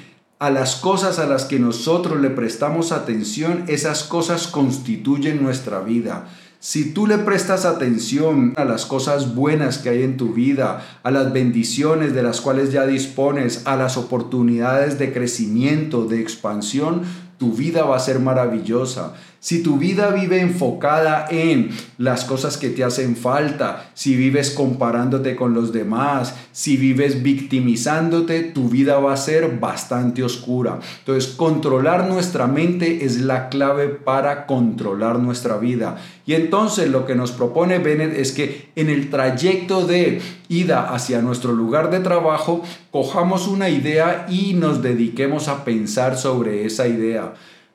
a 0.43 0.49
las 0.49 0.75
cosas 0.75 1.19
a 1.19 1.25
las 1.25 1.45
que 1.45 1.57
nosotros 1.57 2.19
le 2.19 2.29
prestamos 2.29 2.91
atención, 2.91 3.63
esas 3.69 4.03
cosas 4.03 4.47
constituyen 4.47 5.41
nuestra 5.41 5.79
vida. 5.79 6.27
Si 6.59 6.91
tú 6.93 7.07
le 7.07 7.17
prestas 7.17 7.63
atención 7.63 8.51
a 8.57 8.65
las 8.65 8.85
cosas 8.85 9.35
buenas 9.35 9.77
que 9.77 9.87
hay 9.87 10.03
en 10.03 10.17
tu 10.17 10.33
vida, 10.33 10.99
a 11.01 11.11
las 11.11 11.31
bendiciones 11.31 12.13
de 12.13 12.23
las 12.23 12.41
cuales 12.41 12.73
ya 12.73 12.85
dispones, 12.85 13.61
a 13.63 13.77
las 13.77 13.95
oportunidades 13.95 14.99
de 14.99 15.13
crecimiento, 15.13 16.07
de 16.07 16.19
expansión, 16.19 17.03
tu 17.37 17.53
vida 17.53 17.85
va 17.85 17.95
a 17.95 18.01
ser 18.01 18.19
maravillosa. 18.19 19.13
Si 19.43 19.61
tu 19.61 19.75
vida 19.75 20.09
vive 20.11 20.39
enfocada 20.39 21.27
en 21.29 21.71
las 21.97 22.23
cosas 22.23 22.55
que 22.55 22.69
te 22.69 22.85
hacen 22.85 23.17
falta, 23.17 23.91
si 23.93 24.15
vives 24.15 24.51
comparándote 24.51 25.35
con 25.35 25.53
los 25.53 25.73
demás, 25.73 26.33
si 26.53 26.77
vives 26.77 27.23
victimizándote, 27.23 28.43
tu 28.43 28.69
vida 28.69 28.99
va 28.99 29.11
a 29.11 29.17
ser 29.17 29.59
bastante 29.59 30.23
oscura. 30.23 30.79
Entonces, 30.99 31.33
controlar 31.33 32.07
nuestra 32.07 32.47
mente 32.47 33.03
es 33.03 33.19
la 33.19 33.49
clave 33.49 33.89
para 33.89 34.45
controlar 34.45 35.19
nuestra 35.19 35.57
vida. 35.57 35.97
Y 36.25 36.35
entonces 36.35 36.89
lo 36.89 37.05
que 37.05 37.15
nos 37.15 37.33
propone 37.33 37.79
Bennett 37.79 38.17
es 38.17 38.31
que 38.31 38.69
en 38.77 38.89
el 38.89 39.09
trayecto 39.09 39.85
de 39.85 40.21
ida 40.47 40.93
hacia 40.93 41.21
nuestro 41.21 41.51
lugar 41.51 41.91
de 41.91 41.99
trabajo, 41.99 42.63
cojamos 42.91 43.49
una 43.49 43.67
idea 43.67 44.25
y 44.29 44.53
nos 44.53 44.81
dediquemos 44.81 45.49
a 45.49 45.65
pensar 45.65 46.17
sobre 46.17 46.63
esa 46.63 46.87
idea. 46.87 47.33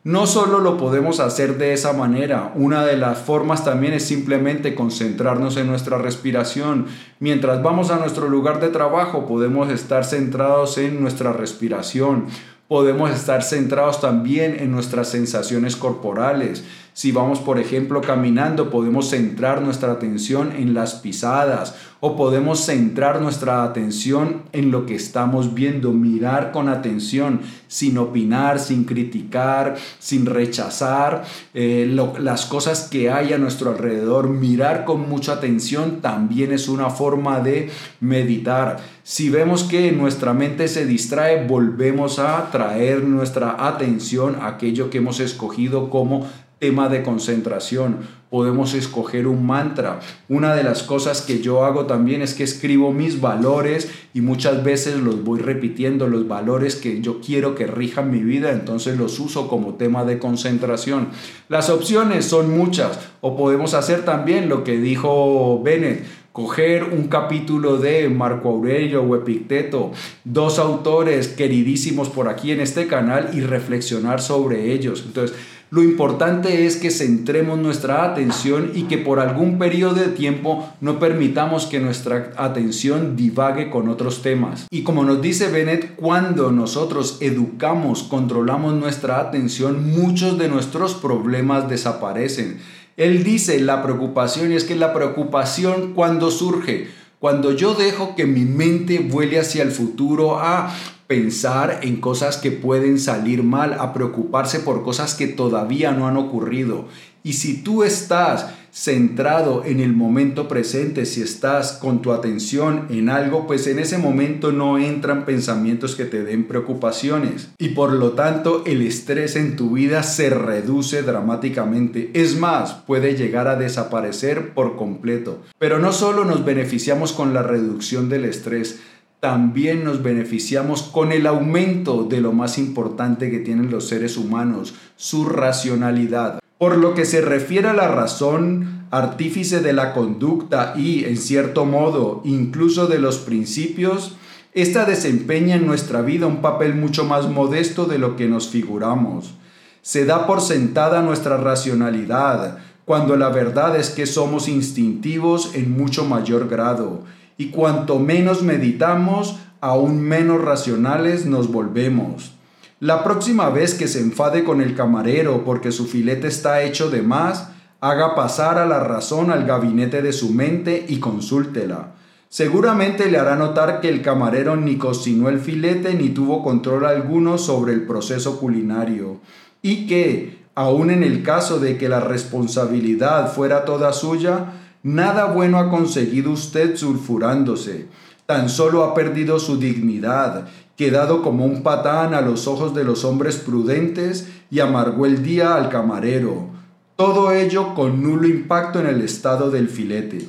No 0.08 0.26
solo 0.26 0.60
lo 0.60 0.78
podemos 0.78 1.20
hacer 1.20 1.58
de 1.58 1.74
esa 1.74 1.92
manera, 1.92 2.50
una 2.54 2.86
de 2.86 2.96
las 2.96 3.18
formas 3.18 3.62
también 3.62 3.92
es 3.92 4.06
simplemente 4.06 4.74
concentrarnos 4.74 5.58
en 5.58 5.66
nuestra 5.66 5.98
respiración. 5.98 6.86
Mientras 7.20 7.62
vamos 7.62 7.90
a 7.90 7.98
nuestro 7.98 8.26
lugar 8.26 8.58
de 8.58 8.70
trabajo 8.70 9.26
podemos 9.26 9.70
estar 9.70 10.06
centrados 10.06 10.78
en 10.78 11.02
nuestra 11.02 11.34
respiración, 11.34 12.24
podemos 12.68 13.10
estar 13.10 13.42
centrados 13.42 14.00
también 14.00 14.56
en 14.58 14.70
nuestras 14.70 15.10
sensaciones 15.10 15.76
corporales. 15.76 16.64
Si 16.98 17.12
vamos, 17.12 17.38
por 17.38 17.60
ejemplo, 17.60 18.00
caminando, 18.00 18.70
podemos 18.70 19.10
centrar 19.10 19.62
nuestra 19.62 19.92
atención 19.92 20.50
en 20.56 20.74
las 20.74 20.94
pisadas 20.94 21.76
o 22.00 22.16
podemos 22.16 22.66
centrar 22.66 23.22
nuestra 23.22 23.62
atención 23.62 24.42
en 24.52 24.72
lo 24.72 24.84
que 24.84 24.96
estamos 24.96 25.54
viendo, 25.54 25.92
mirar 25.92 26.50
con 26.50 26.68
atención, 26.68 27.42
sin 27.68 27.98
opinar, 27.98 28.58
sin 28.58 28.82
criticar, 28.82 29.76
sin 30.00 30.26
rechazar 30.26 31.22
eh, 31.54 31.88
las 32.18 32.46
cosas 32.46 32.88
que 32.90 33.12
hay 33.12 33.32
a 33.32 33.38
nuestro 33.38 33.70
alrededor. 33.70 34.28
Mirar 34.30 34.84
con 34.84 35.08
mucha 35.08 35.34
atención 35.34 36.00
también 36.00 36.50
es 36.50 36.68
una 36.68 36.90
forma 36.90 37.38
de 37.38 37.70
meditar. 38.00 38.78
Si 39.04 39.30
vemos 39.30 39.62
que 39.62 39.92
nuestra 39.92 40.34
mente 40.34 40.66
se 40.66 40.84
distrae, 40.84 41.46
volvemos 41.46 42.18
a 42.18 42.50
traer 42.50 43.04
nuestra 43.04 43.68
atención 43.68 44.34
a 44.40 44.48
aquello 44.48 44.90
que 44.90 44.98
hemos 44.98 45.20
escogido 45.20 45.90
como 45.90 46.26
tema 46.58 46.88
de 46.88 47.02
concentración, 47.02 47.98
podemos 48.30 48.74
escoger 48.74 49.26
un 49.26 49.46
mantra. 49.46 50.00
Una 50.28 50.54
de 50.54 50.62
las 50.62 50.82
cosas 50.82 51.22
que 51.22 51.40
yo 51.40 51.64
hago 51.64 51.86
también 51.86 52.20
es 52.20 52.34
que 52.34 52.44
escribo 52.44 52.92
mis 52.92 53.20
valores 53.20 53.90
y 54.12 54.20
muchas 54.20 54.62
veces 54.64 54.96
los 54.96 55.24
voy 55.24 55.40
repitiendo, 55.40 56.08
los 56.08 56.28
valores 56.28 56.76
que 56.76 57.00
yo 57.00 57.20
quiero 57.20 57.54
que 57.54 57.66
rijan 57.66 58.10
mi 58.10 58.20
vida, 58.20 58.52
entonces 58.52 58.98
los 58.98 59.18
uso 59.18 59.48
como 59.48 59.74
tema 59.74 60.04
de 60.04 60.18
concentración. 60.18 61.08
Las 61.48 61.70
opciones 61.70 62.26
son 62.26 62.56
muchas 62.56 62.98
o 63.20 63.36
podemos 63.36 63.74
hacer 63.74 64.04
también 64.04 64.48
lo 64.48 64.64
que 64.64 64.78
dijo 64.78 65.62
Bennett, 65.62 66.04
coger 66.32 66.84
un 66.84 67.08
capítulo 67.08 67.78
de 67.78 68.08
Marco 68.08 68.50
Aurelio 68.50 69.02
o 69.02 69.16
Epicteto, 69.16 69.90
dos 70.24 70.60
autores 70.60 71.28
queridísimos 71.28 72.10
por 72.10 72.28
aquí 72.28 72.52
en 72.52 72.60
este 72.60 72.86
canal 72.86 73.30
y 73.32 73.40
reflexionar 73.40 74.20
sobre 74.20 74.72
ellos. 74.72 75.02
Entonces, 75.04 75.36
lo 75.70 75.82
importante 75.82 76.64
es 76.64 76.76
que 76.76 76.90
centremos 76.90 77.58
nuestra 77.58 78.04
atención 78.04 78.72
y 78.74 78.84
que 78.84 78.96
por 78.96 79.20
algún 79.20 79.58
periodo 79.58 79.96
de 79.96 80.08
tiempo 80.08 80.66
no 80.80 80.98
permitamos 80.98 81.66
que 81.66 81.78
nuestra 81.78 82.32
atención 82.36 83.16
divague 83.16 83.68
con 83.68 83.90
otros 83.90 84.22
temas. 84.22 84.66
Y 84.70 84.82
como 84.82 85.04
nos 85.04 85.20
dice 85.20 85.48
Bennett, 85.50 85.94
cuando 85.96 86.52
nosotros 86.52 87.18
educamos, 87.20 88.02
controlamos 88.02 88.74
nuestra 88.74 89.20
atención, 89.20 89.92
muchos 89.92 90.38
de 90.38 90.48
nuestros 90.48 90.94
problemas 90.94 91.68
desaparecen. 91.68 92.58
Él 92.96 93.22
dice 93.22 93.60
la 93.60 93.82
preocupación 93.82 94.50
y 94.50 94.56
es 94.56 94.64
que 94.64 94.74
la 94.74 94.94
preocupación 94.94 95.92
cuando 95.92 96.30
surge, 96.30 96.88
cuando 97.18 97.52
yo 97.52 97.74
dejo 97.74 98.14
que 98.14 98.26
mi 98.26 98.42
mente 98.42 99.00
vuele 99.00 99.40
hacia 99.40 99.62
el 99.62 99.72
futuro, 99.72 100.38
a 100.38 100.72
pensar 101.08 101.80
en 101.82 102.00
cosas 102.00 102.36
que 102.36 102.52
pueden 102.52 103.00
salir 103.00 103.42
mal, 103.42 103.74
a 103.80 103.92
preocuparse 103.92 104.60
por 104.60 104.84
cosas 104.84 105.14
que 105.14 105.26
todavía 105.26 105.90
no 105.90 106.06
han 106.06 106.16
ocurrido. 106.16 106.86
Y 107.24 107.32
si 107.32 107.62
tú 107.62 107.82
estás 107.82 108.46
centrado 108.72 109.64
en 109.64 109.80
el 109.80 109.92
momento 109.92 110.48
presente, 110.48 111.06
si 111.06 111.22
estás 111.22 111.72
con 111.72 112.02
tu 112.02 112.12
atención 112.12 112.86
en 112.90 113.08
algo, 113.08 113.46
pues 113.46 113.66
en 113.66 113.78
ese 113.78 113.98
momento 113.98 114.52
no 114.52 114.78
entran 114.78 115.24
pensamientos 115.24 115.96
que 115.96 116.04
te 116.04 116.24
den 116.24 116.44
preocupaciones. 116.44 117.50
Y 117.58 117.70
por 117.70 117.92
lo 117.92 118.12
tanto 118.12 118.62
el 118.66 118.82
estrés 118.82 119.36
en 119.36 119.56
tu 119.56 119.72
vida 119.72 120.02
se 120.02 120.30
reduce 120.30 121.02
dramáticamente. 121.02 122.10
Es 122.14 122.38
más, 122.38 122.74
puede 122.86 123.16
llegar 123.16 123.48
a 123.48 123.56
desaparecer 123.56 124.54
por 124.54 124.76
completo. 124.76 125.42
Pero 125.58 125.78
no 125.78 125.92
solo 125.92 126.24
nos 126.24 126.44
beneficiamos 126.44 127.12
con 127.12 127.34
la 127.34 127.42
reducción 127.42 128.08
del 128.08 128.24
estrés, 128.24 128.80
también 129.20 129.82
nos 129.82 130.02
beneficiamos 130.02 130.84
con 130.84 131.10
el 131.10 131.26
aumento 131.26 132.04
de 132.04 132.20
lo 132.20 132.32
más 132.32 132.56
importante 132.56 133.30
que 133.30 133.40
tienen 133.40 133.70
los 133.70 133.88
seres 133.88 134.16
humanos, 134.16 134.74
su 134.96 135.24
racionalidad. 135.24 136.38
Por 136.58 136.76
lo 136.76 136.94
que 136.94 137.04
se 137.04 137.20
refiere 137.20 137.68
a 137.68 137.72
la 137.72 137.88
razón, 137.88 138.86
artífice 138.90 139.60
de 139.60 139.72
la 139.72 139.94
conducta 139.94 140.74
y, 140.76 141.04
en 141.04 141.16
cierto 141.16 141.64
modo, 141.64 142.20
incluso 142.24 142.86
de 142.86 142.98
los 142.98 143.18
principios, 143.18 144.16
esta 144.54 144.84
desempeña 144.84 145.56
en 145.56 145.66
nuestra 145.66 146.02
vida 146.02 146.26
un 146.26 146.40
papel 146.40 146.74
mucho 146.74 147.04
más 147.04 147.28
modesto 147.28 147.84
de 147.84 147.98
lo 147.98 148.16
que 148.16 148.26
nos 148.26 148.48
figuramos. 148.48 149.34
Se 149.82 150.04
da 150.04 150.26
por 150.26 150.40
sentada 150.40 151.00
nuestra 151.00 151.36
racionalidad, 151.36 152.58
cuando 152.84 153.16
la 153.16 153.28
verdad 153.28 153.76
es 153.76 153.90
que 153.90 154.06
somos 154.06 154.48
instintivos 154.48 155.54
en 155.54 155.70
mucho 155.70 156.04
mayor 156.06 156.48
grado 156.48 157.04
y 157.36 157.50
cuanto 157.50 157.98
menos 157.98 158.42
meditamos, 158.42 159.38
aún 159.60 160.00
menos 160.00 160.42
racionales 160.42 161.24
nos 161.24 161.52
volvemos. 161.52 162.32
La 162.80 163.02
próxima 163.02 163.50
vez 163.50 163.74
que 163.74 163.88
se 163.88 164.00
enfade 164.00 164.44
con 164.44 164.60
el 164.60 164.74
camarero 164.74 165.44
porque 165.44 165.72
su 165.72 165.86
filete 165.86 166.28
está 166.28 166.62
hecho 166.62 166.90
de 166.90 167.02
más, 167.02 167.50
haga 167.80 168.14
pasar 168.14 168.58
a 168.58 168.66
la 168.66 168.80
razón 168.80 169.30
al 169.30 169.46
gabinete 169.46 170.00
de 170.00 170.12
su 170.12 170.30
mente 170.30 170.86
y 170.88 170.98
consúltela. 170.98 171.94
Seguramente 172.28 173.10
le 173.10 173.18
hará 173.18 173.36
notar 173.36 173.80
que 173.80 173.88
el 173.88 174.02
camarero 174.02 174.56
ni 174.56 174.76
cocinó 174.76 175.28
el 175.28 175.40
filete 175.40 175.94
ni 175.94 176.10
tuvo 176.10 176.42
control 176.42 176.86
alguno 176.86 177.38
sobre 177.38 177.72
el 177.72 177.82
proceso 177.82 178.38
culinario, 178.38 179.20
y 179.60 179.86
que, 179.86 180.44
aun 180.54 180.90
en 180.90 181.02
el 181.02 181.22
caso 181.22 181.58
de 181.58 181.78
que 181.78 181.88
la 181.88 182.00
responsabilidad 182.00 183.32
fuera 183.32 183.64
toda 183.64 183.92
suya, 183.92 184.52
Nada 184.82 185.24
bueno 185.24 185.58
ha 185.58 185.70
conseguido 185.70 186.30
usted 186.30 186.76
sulfurándose. 186.76 187.88
Tan 188.26 188.48
solo 188.48 188.84
ha 188.84 188.94
perdido 188.94 189.40
su 189.40 189.58
dignidad, 189.58 190.48
quedado 190.78 191.22
como 191.22 191.44
un 191.44 191.64
patán 191.64 192.14
a 192.14 192.20
los 192.20 192.46
ojos 192.46 192.72
de 192.72 192.84
los 192.84 193.04
hombres 193.04 193.36
prudentes 193.36 194.28
y 194.48 194.60
amargó 194.60 195.06
el 195.06 195.24
día 195.24 195.56
al 195.56 195.68
camarero. 195.70 196.50
Todo 196.94 197.32
ello 197.32 197.74
con 197.74 198.00
nulo 198.00 198.28
impacto 198.28 198.78
en 198.78 198.86
el 198.86 199.02
estado 199.02 199.50
del 199.50 199.68
filete. 199.68 200.28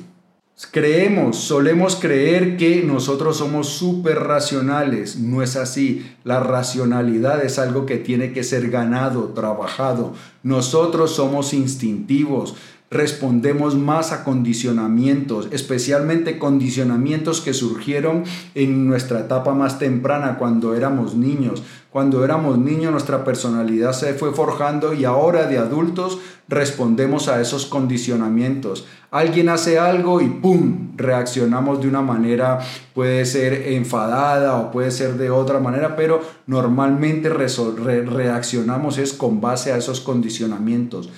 Creemos, 0.72 1.38
solemos 1.38 1.96
creer 1.96 2.56
que 2.56 2.82
nosotros 2.82 3.38
somos 3.38 3.68
súper 3.68 4.18
racionales. 4.18 5.16
No 5.16 5.40
es 5.40 5.56
así. 5.56 6.04
La 6.24 6.40
racionalidad 6.40 7.42
es 7.44 7.58
algo 7.58 7.86
que 7.86 7.96
tiene 7.96 8.32
que 8.32 8.42
ser 8.42 8.70
ganado, 8.70 9.28
trabajado. 9.28 10.14
Nosotros 10.42 11.12
somos 11.12 11.54
instintivos, 11.54 12.56
respondemos 12.90 13.76
más 13.76 14.10
a 14.10 14.24
condicionamientos, 14.24 15.48
especialmente 15.52 16.40
condicionamientos 16.40 17.40
que 17.40 17.54
surgieron 17.54 18.24
en 18.56 18.88
nuestra 18.88 19.20
etapa 19.20 19.54
más 19.54 19.78
temprana, 19.78 20.38
cuando 20.38 20.74
éramos 20.74 21.14
niños. 21.14 21.62
Cuando 21.90 22.24
éramos 22.24 22.56
niños 22.58 22.92
nuestra 22.92 23.24
personalidad 23.24 23.92
se 23.92 24.14
fue 24.14 24.32
forjando 24.32 24.94
y 24.94 25.04
ahora 25.04 25.46
de 25.46 25.58
adultos 25.58 26.20
respondemos 26.46 27.26
a 27.26 27.40
esos 27.40 27.66
condicionamientos. 27.66 28.86
Alguien 29.10 29.48
hace 29.48 29.80
algo 29.80 30.20
y 30.20 30.28
¡pum! 30.28 30.92
reaccionamos 30.96 31.80
de 31.80 31.88
una 31.88 32.00
manera, 32.00 32.60
puede 32.94 33.24
ser 33.24 33.72
enfadada 33.72 34.56
o 34.58 34.70
puede 34.70 34.92
ser 34.92 35.14
de 35.14 35.30
otra 35.30 35.58
manera, 35.58 35.96
pero 35.96 36.22
normalmente 36.46 37.28
reaccionamos 37.28 38.98
es 38.98 39.12
con 39.12 39.40
base 39.40 39.72
a 39.72 39.76
esos 39.76 40.00
condicionamientos. 40.00 41.10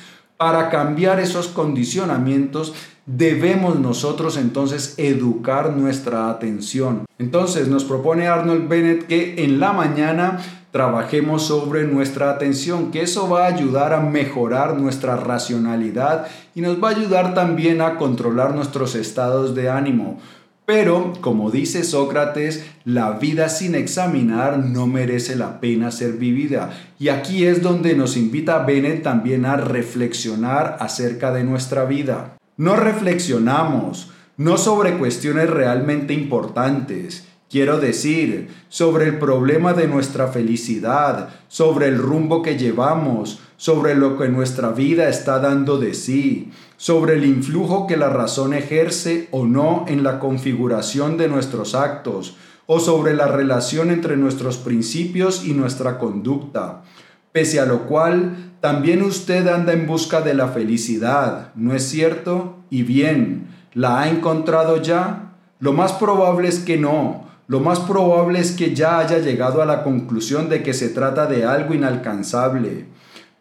Para 0.42 0.70
cambiar 0.70 1.20
esos 1.20 1.46
condicionamientos 1.46 2.74
debemos 3.06 3.78
nosotros 3.78 4.36
entonces 4.36 4.94
educar 4.96 5.70
nuestra 5.76 6.30
atención. 6.30 7.04
Entonces 7.20 7.68
nos 7.68 7.84
propone 7.84 8.26
Arnold 8.26 8.68
Bennett 8.68 9.06
que 9.06 9.44
en 9.44 9.60
la 9.60 9.72
mañana 9.72 10.40
trabajemos 10.72 11.46
sobre 11.46 11.84
nuestra 11.84 12.32
atención, 12.32 12.90
que 12.90 13.02
eso 13.02 13.30
va 13.30 13.44
a 13.44 13.54
ayudar 13.54 13.92
a 13.92 14.00
mejorar 14.00 14.76
nuestra 14.80 15.14
racionalidad 15.14 16.26
y 16.56 16.60
nos 16.60 16.82
va 16.82 16.88
a 16.88 16.96
ayudar 16.96 17.34
también 17.34 17.80
a 17.80 17.96
controlar 17.96 18.52
nuestros 18.52 18.96
estados 18.96 19.54
de 19.54 19.70
ánimo. 19.70 20.18
Pero, 20.64 21.12
como 21.20 21.50
dice 21.50 21.82
Sócrates, 21.82 22.64
la 22.84 23.12
vida 23.12 23.48
sin 23.48 23.74
examinar 23.74 24.58
no 24.58 24.86
merece 24.86 25.34
la 25.34 25.60
pena 25.60 25.90
ser 25.90 26.12
vivida. 26.12 26.70
Y 27.00 27.08
aquí 27.08 27.46
es 27.46 27.62
donde 27.62 27.96
nos 27.96 28.16
invita 28.16 28.64
Bennett 28.64 29.02
también 29.02 29.44
a 29.44 29.56
reflexionar 29.56 30.76
acerca 30.78 31.32
de 31.32 31.42
nuestra 31.42 31.84
vida. 31.84 32.36
No 32.56 32.76
reflexionamos, 32.76 34.12
no 34.36 34.56
sobre 34.56 34.98
cuestiones 34.98 35.50
realmente 35.50 36.14
importantes. 36.14 37.26
Quiero 37.52 37.78
decir, 37.78 38.48
sobre 38.70 39.04
el 39.04 39.18
problema 39.18 39.74
de 39.74 39.86
nuestra 39.86 40.28
felicidad, 40.28 41.28
sobre 41.48 41.88
el 41.88 41.98
rumbo 41.98 42.40
que 42.40 42.56
llevamos, 42.56 43.40
sobre 43.58 43.94
lo 43.94 44.16
que 44.16 44.30
nuestra 44.30 44.70
vida 44.70 45.10
está 45.10 45.38
dando 45.38 45.76
de 45.76 45.92
sí, 45.92 46.50
sobre 46.78 47.12
el 47.12 47.26
influjo 47.26 47.86
que 47.86 47.98
la 47.98 48.08
razón 48.08 48.54
ejerce 48.54 49.28
o 49.32 49.44
no 49.44 49.84
en 49.86 50.02
la 50.02 50.18
configuración 50.18 51.18
de 51.18 51.28
nuestros 51.28 51.74
actos, 51.74 52.38
o 52.64 52.80
sobre 52.80 53.12
la 53.12 53.26
relación 53.28 53.90
entre 53.90 54.16
nuestros 54.16 54.56
principios 54.56 55.44
y 55.44 55.52
nuestra 55.52 55.98
conducta. 55.98 56.84
Pese 57.32 57.60
a 57.60 57.66
lo 57.66 57.82
cual, 57.82 58.54
también 58.62 59.02
usted 59.02 59.46
anda 59.48 59.74
en 59.74 59.86
busca 59.86 60.22
de 60.22 60.32
la 60.32 60.48
felicidad, 60.48 61.52
¿no 61.54 61.74
es 61.74 61.82
cierto? 61.82 62.60
Y 62.70 62.82
bien, 62.82 63.48
¿la 63.74 64.00
ha 64.00 64.08
encontrado 64.08 64.80
ya? 64.80 65.34
Lo 65.60 65.74
más 65.74 65.92
probable 65.92 66.48
es 66.48 66.58
que 66.58 66.78
no. 66.78 67.30
Lo 67.52 67.60
más 67.60 67.80
probable 67.80 68.40
es 68.40 68.52
que 68.52 68.74
ya 68.74 68.98
haya 68.98 69.18
llegado 69.18 69.60
a 69.60 69.66
la 69.66 69.82
conclusión 69.82 70.48
de 70.48 70.62
que 70.62 70.72
se 70.72 70.88
trata 70.88 71.26
de 71.26 71.44
algo 71.44 71.74
inalcanzable. 71.74 72.86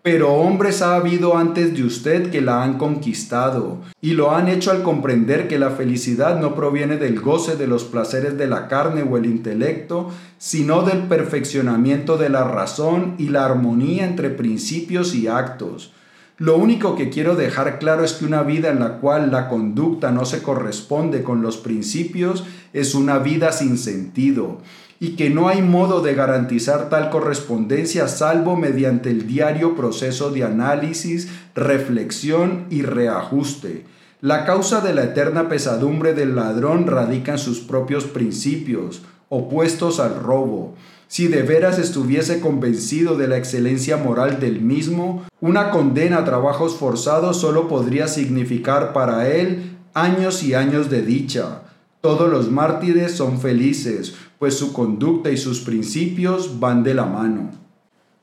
Pero 0.04 0.34
hombres 0.34 0.82
ha 0.82 0.96
habido 0.96 1.38
antes 1.38 1.74
de 1.74 1.86
usted 1.86 2.30
que 2.30 2.42
la 2.42 2.62
han 2.62 2.78
conquistado, 2.78 3.78
y 4.02 4.12
lo 4.12 4.36
han 4.36 4.50
hecho 4.50 4.72
al 4.72 4.84
comprender 4.84 5.48
que 5.48 5.58
la 5.58 5.70
felicidad 5.70 6.42
no 6.42 6.56
proviene 6.56 6.98
del 6.98 7.22
goce 7.22 7.56
de 7.56 7.68
los 7.68 7.86
placeres 7.86 8.38
de 8.38 8.48
la 8.48 8.68
carne 8.68 9.02
o 9.10 9.16
el 9.16 9.28
intelecto, 9.28 10.10
sino 10.38 10.82
del 10.82 11.04
perfeccionamiento 11.04 12.18
de 12.18 12.28
la 12.28 12.44
razón 12.44 13.16
y 13.18 13.30
la 13.30 13.46
armonía 13.46 14.04
entre 14.04 14.30
principios 14.30 15.16
y 15.16 15.30
actos. 15.30 15.94
Lo 16.42 16.58
único 16.58 16.96
que 16.96 17.12
quiero 17.12 17.36
dejar 17.36 17.78
claro 17.78 18.04
es 18.04 18.14
que 18.14 18.26
una 18.26 18.42
vida 18.42 18.72
en 18.72 18.80
la 18.80 18.98
cual 18.98 19.30
la 19.30 19.48
conducta 19.48 20.10
no 20.10 20.26
se 20.26 20.42
corresponde 20.42 21.22
con 21.22 21.44
los 21.44 21.58
principios 21.58 22.46
es 22.74 22.96
una 22.96 23.20
vida 23.20 23.52
sin 23.52 23.78
sentido 23.78 24.58
y 25.00 25.10
que 25.10 25.30
no 25.30 25.50
hay 25.50 25.62
modo 25.62 26.02
de 26.02 26.16
garantizar 26.16 26.90
tal 26.90 27.12
correspondencia 27.12 28.08
salvo 28.08 28.56
mediante 28.56 29.12
el 29.12 29.28
diario 29.28 29.76
proceso 29.76 30.32
de 30.32 30.44
análisis, 30.44 31.30
reflexión 31.54 32.66
y 32.72 32.82
reajuste. 32.82 33.86
La 34.20 34.44
causa 34.44 34.82
de 34.82 34.96
la 34.96 35.04
eterna 35.04 35.48
pesadumbre 35.48 36.16
del 36.16 36.36
ladrón 36.36 36.88
radica 36.88 37.34
en 37.34 37.38
sus 37.38 37.60
propios 37.60 38.06
principios, 38.06 39.04
opuestos 39.30 40.00
al 40.00 40.16
robo. 40.16 40.74
Si 41.12 41.28
de 41.28 41.42
veras 41.42 41.78
estuviese 41.78 42.40
convencido 42.40 43.18
de 43.18 43.28
la 43.28 43.36
excelencia 43.36 43.98
moral 43.98 44.40
del 44.40 44.62
mismo, 44.62 45.26
una 45.42 45.70
condena 45.70 46.20
a 46.20 46.24
trabajos 46.24 46.78
forzados 46.78 47.36
solo 47.36 47.68
podría 47.68 48.08
significar 48.08 48.94
para 48.94 49.28
él 49.28 49.76
años 49.94 50.42
y 50.42 50.54
años 50.54 50.90
de 50.90 51.02
dicha. 51.02 51.64
Todos 52.00 52.32
los 52.32 52.50
mártires 52.50 53.12
son 53.12 53.42
felices, 53.42 54.14
pues 54.40 54.54
su 54.54 54.72
conducta 54.72 55.32
y 55.32 55.36
sus 55.36 55.60
principios 55.60 56.62
van 56.62 56.82
de 56.82 56.94
la 56.94 57.04
mano. 57.04 57.52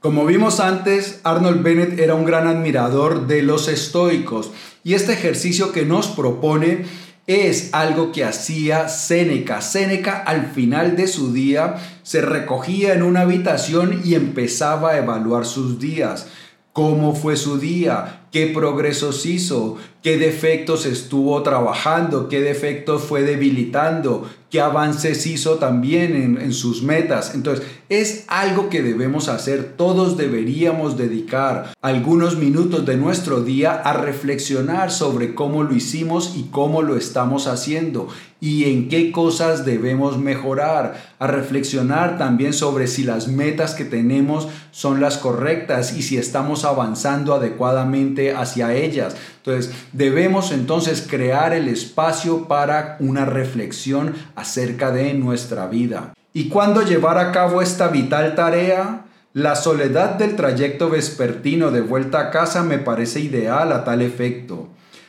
Como 0.01 0.25
vimos 0.25 0.59
antes, 0.59 1.21
Arnold 1.25 1.63
Bennett 1.63 1.99
era 1.99 2.15
un 2.15 2.25
gran 2.25 2.47
admirador 2.47 3.27
de 3.27 3.43
los 3.43 3.69
estoicos 3.69 4.51
y 4.83 4.95
este 4.95 5.13
ejercicio 5.13 5.73
que 5.73 5.85
nos 5.85 6.07
propone 6.07 6.87
es 7.29 7.69
algo 7.73 8.11
que 8.11 8.25
hacía 8.25 8.89
Séneca. 8.89 9.61
Séneca 9.61 10.17
al 10.17 10.51
final 10.51 10.97
de 10.97 11.07
su 11.07 11.33
día 11.35 11.77
se 12.03 12.23
recogía 12.23 12.95
en 12.95 13.03
una 13.03 13.21
habitación 13.21 14.01
y 14.03 14.15
empezaba 14.15 14.93
a 14.93 14.97
evaluar 14.97 15.45
sus 15.45 15.79
días. 15.79 16.29
¿Cómo 16.73 17.15
fue 17.15 17.37
su 17.37 17.59
día? 17.59 18.23
¿Qué 18.33 18.47
progresos 18.47 19.27
hizo? 19.27 19.77
¿Qué 20.03 20.17
defectos 20.17 20.87
estuvo 20.87 21.43
trabajando? 21.43 22.31
¿Qué 22.31 22.41
defectos 22.41 23.03
fue 23.03 23.23
debilitando? 23.23 24.27
Qué 24.51 24.61
avances 24.61 25.27
hizo 25.27 25.57
también 25.57 26.39
en, 26.41 26.53
sus 26.53 26.83
metas. 26.83 27.35
Entonces, 27.35 27.67
es 27.89 28.25
algo 28.29 28.69
que 28.69 28.83
debemos 28.83 29.29
hacer. 29.29 29.75
Todos 29.77 30.17
deberíamos 30.17 30.97
dedicar 30.97 31.75
algunos 31.83 32.37
minutos 32.37 32.87
de 32.87 32.97
nuestro 32.97 33.43
día 33.43 33.73
a 33.73 33.93
reflexionar 33.93 34.91
sobre 34.91 35.35
cómo 35.35 35.63
lo 35.63 35.75
hicimos 35.75 36.35
y 36.37 36.45
cómo 36.51 36.83
lo 36.83 36.97
estamos 36.97 37.47
haciendo 37.47 38.09
y 38.41 38.65
en 38.71 38.89
qué 38.89 39.11
cosas 39.11 39.65
debemos 39.65 40.19
mejorar, 40.19 40.95
a 41.19 41.27
reflexionar 41.27 42.19
también 42.19 42.53
sobre 42.53 42.87
si 42.87 43.03
las 43.03 43.27
metas 43.29 43.75
que 43.75 43.85
tenemos 43.85 44.49
son 44.71 45.01
las 45.01 45.19
correctas 45.19 45.97
y 45.97 46.03
si 46.03 46.19
estamos 46.19 46.65
avanzando 46.65 47.35
adecuadamente 47.35 48.33
hacia 48.33 48.75
ellas. 48.75 49.17
Entonces, 49.39 49.75
debemos 49.93 50.53
entonces 50.53 51.05
crear 51.09 51.53
el 51.53 51.69
espacio 51.69 52.47
para 52.47 52.97
una 53.01 53.25
reflexión 53.25 54.15
acerca 54.37 54.93
de 54.93 55.15
nuestra 55.15 55.67
vida. 55.67 56.13
¿Y 56.33 56.49
cuándo 56.49 56.83
llevar 56.83 57.19
a 57.19 57.33
cabo 57.33 57.63
esta 57.63 57.89
vital 57.89 58.37
tarea? 58.37 59.07
La 59.33 59.57
soledad 59.57 60.15
del 60.15 60.37
trayecto 60.37 60.89
vespertino 60.89 61.71
de 61.71 61.81
vuelta 61.81 62.21
a 62.21 62.31
casa 62.31 62.63
me 62.63 62.79
parece 62.79 63.21
ideal 63.21 63.73
a 63.73 63.85
tal 63.85 64.03
efecto. 64.03 64.69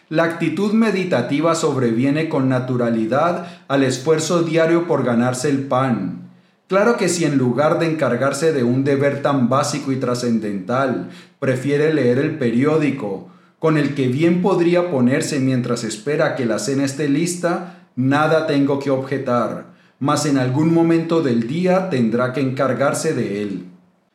La 0.10 0.24
actitud 0.24 0.74
meditativa 0.74 1.54
sobreviene 1.54 2.30
con 2.30 2.50
naturalidad 2.50 3.46
al 3.68 3.84
esfuerzo 3.84 4.42
diario 4.42 4.88
por 4.88 5.04
ganarse 5.04 5.50
el 5.50 5.68
pan. 5.68 6.32
Claro 6.68 6.98
que 6.98 7.10
si 7.10 7.26
en 7.26 7.38
lugar 7.38 7.78
de 7.78 7.86
encargarse 7.86 8.52
de 8.52 8.64
un 8.64 8.84
deber 8.84 9.22
tan 9.22 9.50
básico 9.50 9.92
y 9.92 9.98
trascendental, 9.98 11.10
prefiere 11.40 11.94
leer 11.94 12.18
el 12.18 12.40
periódico, 12.40 13.30
con 13.60 13.78
el 13.78 13.94
que 13.94 14.08
bien 14.08 14.42
podría 14.42 14.90
ponerse 14.90 15.40
mientras 15.40 15.84
espera 15.84 16.36
que 16.36 16.48
la 16.48 16.58
cena 16.58 16.86
esté 16.86 17.08
lista, 17.08 17.88
nada 17.96 18.48
tengo 18.48 18.80
que 18.80 18.90
objetar, 18.90 19.74
mas 20.00 20.26
en 20.26 20.40
algún 20.40 20.74
momento 20.74 21.22
del 21.22 21.48
día 21.48 21.92
tendrá 21.92 22.34
que 22.34 22.42
encargarse 22.42 23.14
de 23.14 23.44
él. 23.44 23.66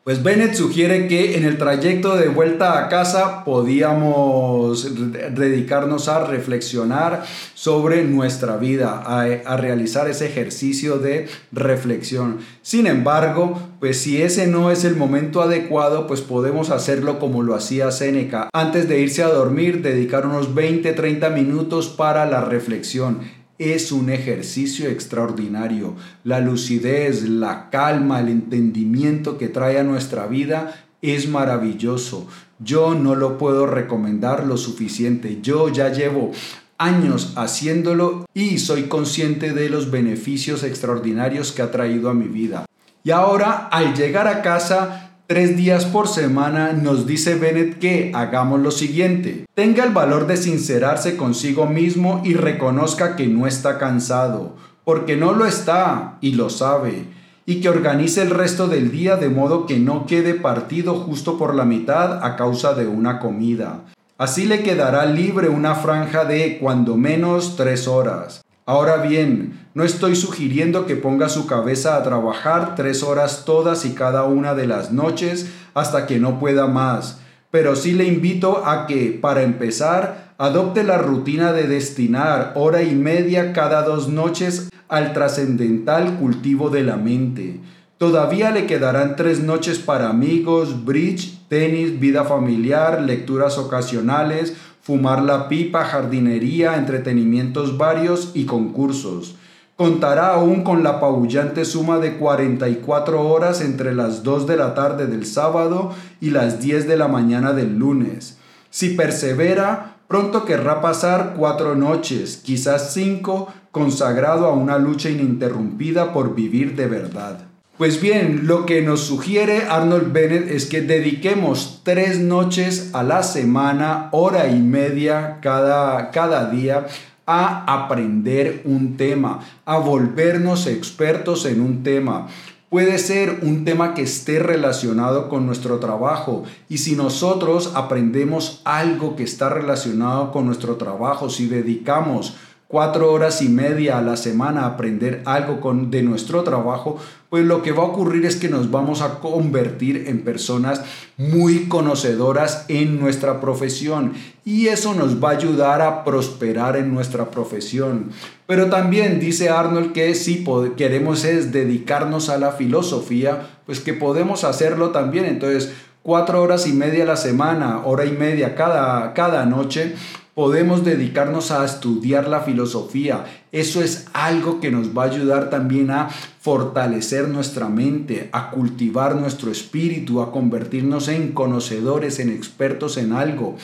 Pues 0.04 0.22
Bennett 0.22 0.52
sugiere 0.52 1.08
que 1.08 1.38
en 1.38 1.46
el 1.46 1.56
trayecto 1.56 2.14
de 2.14 2.28
vuelta 2.28 2.78
a 2.78 2.90
casa 2.90 3.42
podíamos 3.42 4.86
dedicarnos 5.34 6.08
a 6.08 6.26
reflexionar 6.26 7.24
sobre 7.54 8.04
nuestra 8.04 8.58
vida, 8.58 9.02
a, 9.02 9.56
realizar 9.56 10.06
ese 10.06 10.26
ejercicio 10.26 10.98
de 10.98 11.26
reflexión. 11.52 12.40
Sin 12.60 12.86
embargo, 12.86 13.58
pues 13.80 13.98
si 13.98 14.20
ese 14.20 14.46
no 14.46 14.70
es 14.70 14.84
el 14.84 14.94
momento 14.94 15.40
adecuado, 15.40 16.06
pues 16.06 16.20
podemos 16.20 16.68
hacerlo 16.68 17.18
como 17.18 17.42
lo 17.42 17.54
hacía 17.54 17.90
Séneca. 17.90 18.50
Antes 18.52 18.90
de 18.90 19.00
irse 19.00 19.22
a 19.22 19.28
dormir, 19.28 19.80
dedicar 19.80 20.26
unos 20.26 20.54
20-30 20.54 21.32
minutos 21.32 21.88
para 21.88 22.26
la 22.26 22.42
reflexión 22.42 23.20
es 23.58 23.92
un 23.92 24.10
ejercicio 24.10 24.88
extraordinario. 24.88 25.94
La 26.24 26.40
lucidez, 26.40 27.22
la 27.28 27.70
calma, 27.70 28.20
el 28.20 28.28
entendimiento 28.28 29.38
que 29.38 29.48
trae 29.48 29.78
a 29.78 29.84
nuestra 29.84 30.26
vida 30.26 30.86
es 31.02 31.28
maravilloso. 31.28 32.26
Yo 32.58 32.94
no 32.94 33.14
lo 33.14 33.38
puedo 33.38 33.66
recomendar 33.66 34.44
lo 34.46 34.56
suficiente. 34.56 35.40
Yo 35.42 35.68
ya 35.68 35.90
llevo 35.92 36.32
años 36.78 37.32
haciéndolo 37.36 38.26
y 38.34 38.58
soy 38.58 38.84
consciente 38.84 39.52
de 39.52 39.68
los 39.68 39.90
beneficios 39.90 40.64
extraordinarios 40.64 41.52
que 41.52 41.62
ha 41.62 41.70
traído 41.70 42.10
a 42.10 42.14
mi 42.14 42.26
vida. 42.26 42.66
Y 43.04 43.10
ahora, 43.10 43.68
al 43.70 43.94
llegar 43.94 44.26
a 44.26 44.42
casa, 44.42 45.13
tres 45.34 45.56
días 45.56 45.84
por 45.84 46.06
semana, 46.06 46.72
nos 46.74 47.08
dice 47.08 47.34
Bennett 47.34 47.80
que 47.80 48.12
hagamos 48.14 48.60
lo 48.60 48.70
siguiente. 48.70 49.46
Tenga 49.52 49.82
el 49.82 49.90
valor 49.92 50.28
de 50.28 50.36
sincerarse 50.36 51.16
consigo 51.16 51.66
mismo 51.66 52.22
y 52.24 52.34
reconozca 52.34 53.16
que 53.16 53.26
no 53.26 53.48
está 53.48 53.76
cansado, 53.76 54.54
porque 54.84 55.16
no 55.16 55.32
lo 55.32 55.44
está 55.44 56.18
y 56.20 56.34
lo 56.36 56.50
sabe 56.50 57.06
y 57.46 57.60
que 57.60 57.68
organice 57.68 58.22
el 58.22 58.30
resto 58.30 58.68
del 58.68 58.92
día 58.92 59.16
de 59.16 59.28
modo 59.28 59.66
que 59.66 59.80
no 59.80 60.06
quede 60.06 60.34
partido 60.34 60.94
justo 61.00 61.36
por 61.36 61.56
la 61.56 61.64
mitad 61.64 62.24
a 62.24 62.36
causa 62.36 62.74
de 62.74 62.86
una 62.86 63.18
comida. 63.18 63.80
Así 64.16 64.46
le 64.46 64.62
quedará 64.62 65.04
libre 65.04 65.48
una 65.48 65.74
franja 65.74 66.24
de 66.24 66.58
cuando 66.58 66.96
menos 66.96 67.56
tres 67.56 67.88
horas. 67.88 68.43
Ahora 68.66 68.96
bien, 68.96 69.66
no 69.74 69.84
estoy 69.84 70.16
sugiriendo 70.16 70.86
que 70.86 70.96
ponga 70.96 71.28
su 71.28 71.46
cabeza 71.46 71.96
a 71.96 72.02
trabajar 72.02 72.74
tres 72.76 73.02
horas 73.02 73.44
todas 73.44 73.84
y 73.84 73.92
cada 73.92 74.24
una 74.24 74.54
de 74.54 74.66
las 74.66 74.90
noches 74.90 75.50
hasta 75.74 76.06
que 76.06 76.18
no 76.18 76.40
pueda 76.40 76.66
más, 76.66 77.20
pero 77.50 77.76
sí 77.76 77.92
le 77.92 78.06
invito 78.06 78.64
a 78.64 78.86
que, 78.86 79.18
para 79.20 79.42
empezar, 79.42 80.32
adopte 80.38 80.82
la 80.82 80.96
rutina 80.96 81.52
de 81.52 81.68
destinar 81.68 82.52
hora 82.54 82.82
y 82.82 82.94
media 82.94 83.52
cada 83.52 83.82
dos 83.82 84.08
noches 84.08 84.70
al 84.88 85.12
trascendental 85.12 86.16
cultivo 86.16 86.70
de 86.70 86.84
la 86.84 86.96
mente. 86.96 87.60
Todavía 87.98 88.50
le 88.50 88.64
quedarán 88.64 89.14
tres 89.14 89.40
noches 89.40 89.78
para 89.78 90.08
amigos, 90.08 90.86
bridge, 90.86 91.38
tenis, 91.48 92.00
vida 92.00 92.24
familiar, 92.24 93.02
lecturas 93.02 93.58
ocasionales, 93.58 94.56
fumar 94.84 95.22
la 95.22 95.48
pipa, 95.48 95.82
jardinería, 95.86 96.76
entretenimientos 96.76 97.78
varios 97.78 98.32
y 98.34 98.44
concursos. 98.44 99.34
Contará 99.76 100.34
aún 100.34 100.62
con 100.62 100.82
la 100.82 100.90
apabullante 100.90 101.64
suma 101.64 101.98
de 101.98 102.18
44 102.18 103.26
horas 103.26 103.62
entre 103.62 103.94
las 103.94 104.22
2 104.22 104.46
de 104.46 104.56
la 104.58 104.74
tarde 104.74 105.06
del 105.06 105.24
sábado 105.24 105.94
y 106.20 106.30
las 106.30 106.60
10 106.60 106.86
de 106.86 106.98
la 106.98 107.08
mañana 107.08 107.54
del 107.54 107.78
lunes. 107.78 108.36
Si 108.68 108.90
persevera, 108.90 109.96
pronto 110.06 110.44
querrá 110.44 110.82
pasar 110.82 111.32
cuatro 111.34 111.74
noches, 111.74 112.36
quizás 112.36 112.92
cinco, 112.92 113.48
consagrado 113.70 114.46
a 114.46 114.52
una 114.52 114.76
lucha 114.76 115.08
ininterrumpida 115.08 116.12
por 116.12 116.34
vivir 116.34 116.76
de 116.76 116.88
verdad. 116.88 117.53
Pues 117.76 118.00
bien, 118.00 118.46
lo 118.46 118.66
que 118.66 118.82
nos 118.82 119.00
sugiere 119.00 119.64
Arnold 119.68 120.12
Bennett 120.12 120.48
es 120.48 120.66
que 120.66 120.80
dediquemos 120.80 121.80
tres 121.82 122.20
noches 122.20 122.90
a 122.92 123.02
la 123.02 123.24
semana, 123.24 124.10
hora 124.12 124.46
y 124.46 124.60
media 124.60 125.38
cada, 125.42 126.12
cada 126.12 126.50
día, 126.50 126.86
a 127.26 127.64
aprender 127.82 128.62
un 128.64 128.96
tema, 128.96 129.40
a 129.64 129.78
volvernos 129.78 130.68
expertos 130.68 131.46
en 131.46 131.60
un 131.60 131.82
tema. 131.82 132.28
Puede 132.70 132.96
ser 132.98 133.40
un 133.42 133.64
tema 133.64 133.92
que 133.94 134.02
esté 134.02 134.38
relacionado 134.38 135.28
con 135.28 135.44
nuestro 135.44 135.80
trabajo 135.80 136.44
y 136.68 136.78
si 136.78 136.94
nosotros 136.94 137.72
aprendemos 137.74 138.62
algo 138.64 139.16
que 139.16 139.24
está 139.24 139.48
relacionado 139.48 140.30
con 140.30 140.46
nuestro 140.46 140.76
trabajo, 140.76 141.28
si 141.28 141.48
dedicamos 141.48 142.36
cuatro 142.74 143.12
horas 143.12 143.40
y 143.40 143.48
media 143.48 143.98
a 143.98 144.02
la 144.02 144.16
semana 144.16 144.66
aprender 144.66 145.22
algo 145.26 145.60
con, 145.60 145.92
de 145.92 146.02
nuestro 146.02 146.42
trabajo, 146.42 146.98
pues 147.30 147.44
lo 147.44 147.62
que 147.62 147.70
va 147.70 147.84
a 147.84 147.86
ocurrir 147.86 148.26
es 148.26 148.34
que 148.34 148.48
nos 148.48 148.72
vamos 148.72 149.00
a 149.00 149.20
convertir 149.20 150.06
en 150.08 150.24
personas 150.24 150.82
muy 151.16 151.68
conocedoras 151.68 152.64
en 152.66 152.98
nuestra 152.98 153.40
profesión 153.40 154.14
y 154.44 154.66
eso 154.66 154.92
nos 154.92 155.22
va 155.22 155.28
a 155.28 155.36
ayudar 155.36 155.82
a 155.82 156.02
prosperar 156.02 156.76
en 156.76 156.92
nuestra 156.92 157.30
profesión. 157.30 158.10
Pero 158.48 158.68
también 158.68 159.20
dice 159.20 159.50
Arnold 159.50 159.92
que 159.92 160.12
si 160.16 160.44
queremos 160.76 161.24
es 161.24 161.52
dedicarnos 161.52 162.28
a 162.28 162.38
la 162.38 162.50
filosofía, 162.50 163.50
pues 163.66 163.78
que 163.78 163.94
podemos 163.94 164.42
hacerlo 164.42 164.90
también. 164.90 165.26
Entonces, 165.26 165.72
cuatro 166.02 166.42
horas 166.42 166.66
y 166.66 166.72
media 166.72 167.04
a 167.04 167.06
la 167.06 167.16
semana, 167.16 167.82
hora 167.84 168.04
y 168.04 168.10
media 168.10 168.56
cada, 168.56 169.14
cada 169.14 169.46
noche, 169.46 169.94
podemos 170.34 170.84
dedicarnos 170.84 171.50
a 171.50 171.64
estudiar 171.64 172.28
la 172.28 172.40
filosofía. 172.40 173.24
Eso 173.52 173.82
es 173.82 174.06
algo 174.12 174.60
que 174.60 174.70
nos 174.70 174.96
va 174.96 175.04
a 175.04 175.06
ayudar 175.06 175.48
también 175.48 175.90
a 175.90 176.08
fortalecer 176.08 177.28
nuestra 177.28 177.68
mente, 177.68 178.28
a 178.32 178.50
cultivar 178.50 179.14
nuestro 179.14 179.50
espíritu, 179.50 180.20
a 180.20 180.32
convertirnos 180.32 181.08
en 181.08 181.32
conocedores, 181.32 182.18
en 182.18 182.30
expertos 182.30 182.96
en 182.96 183.12
algo. 183.12 183.56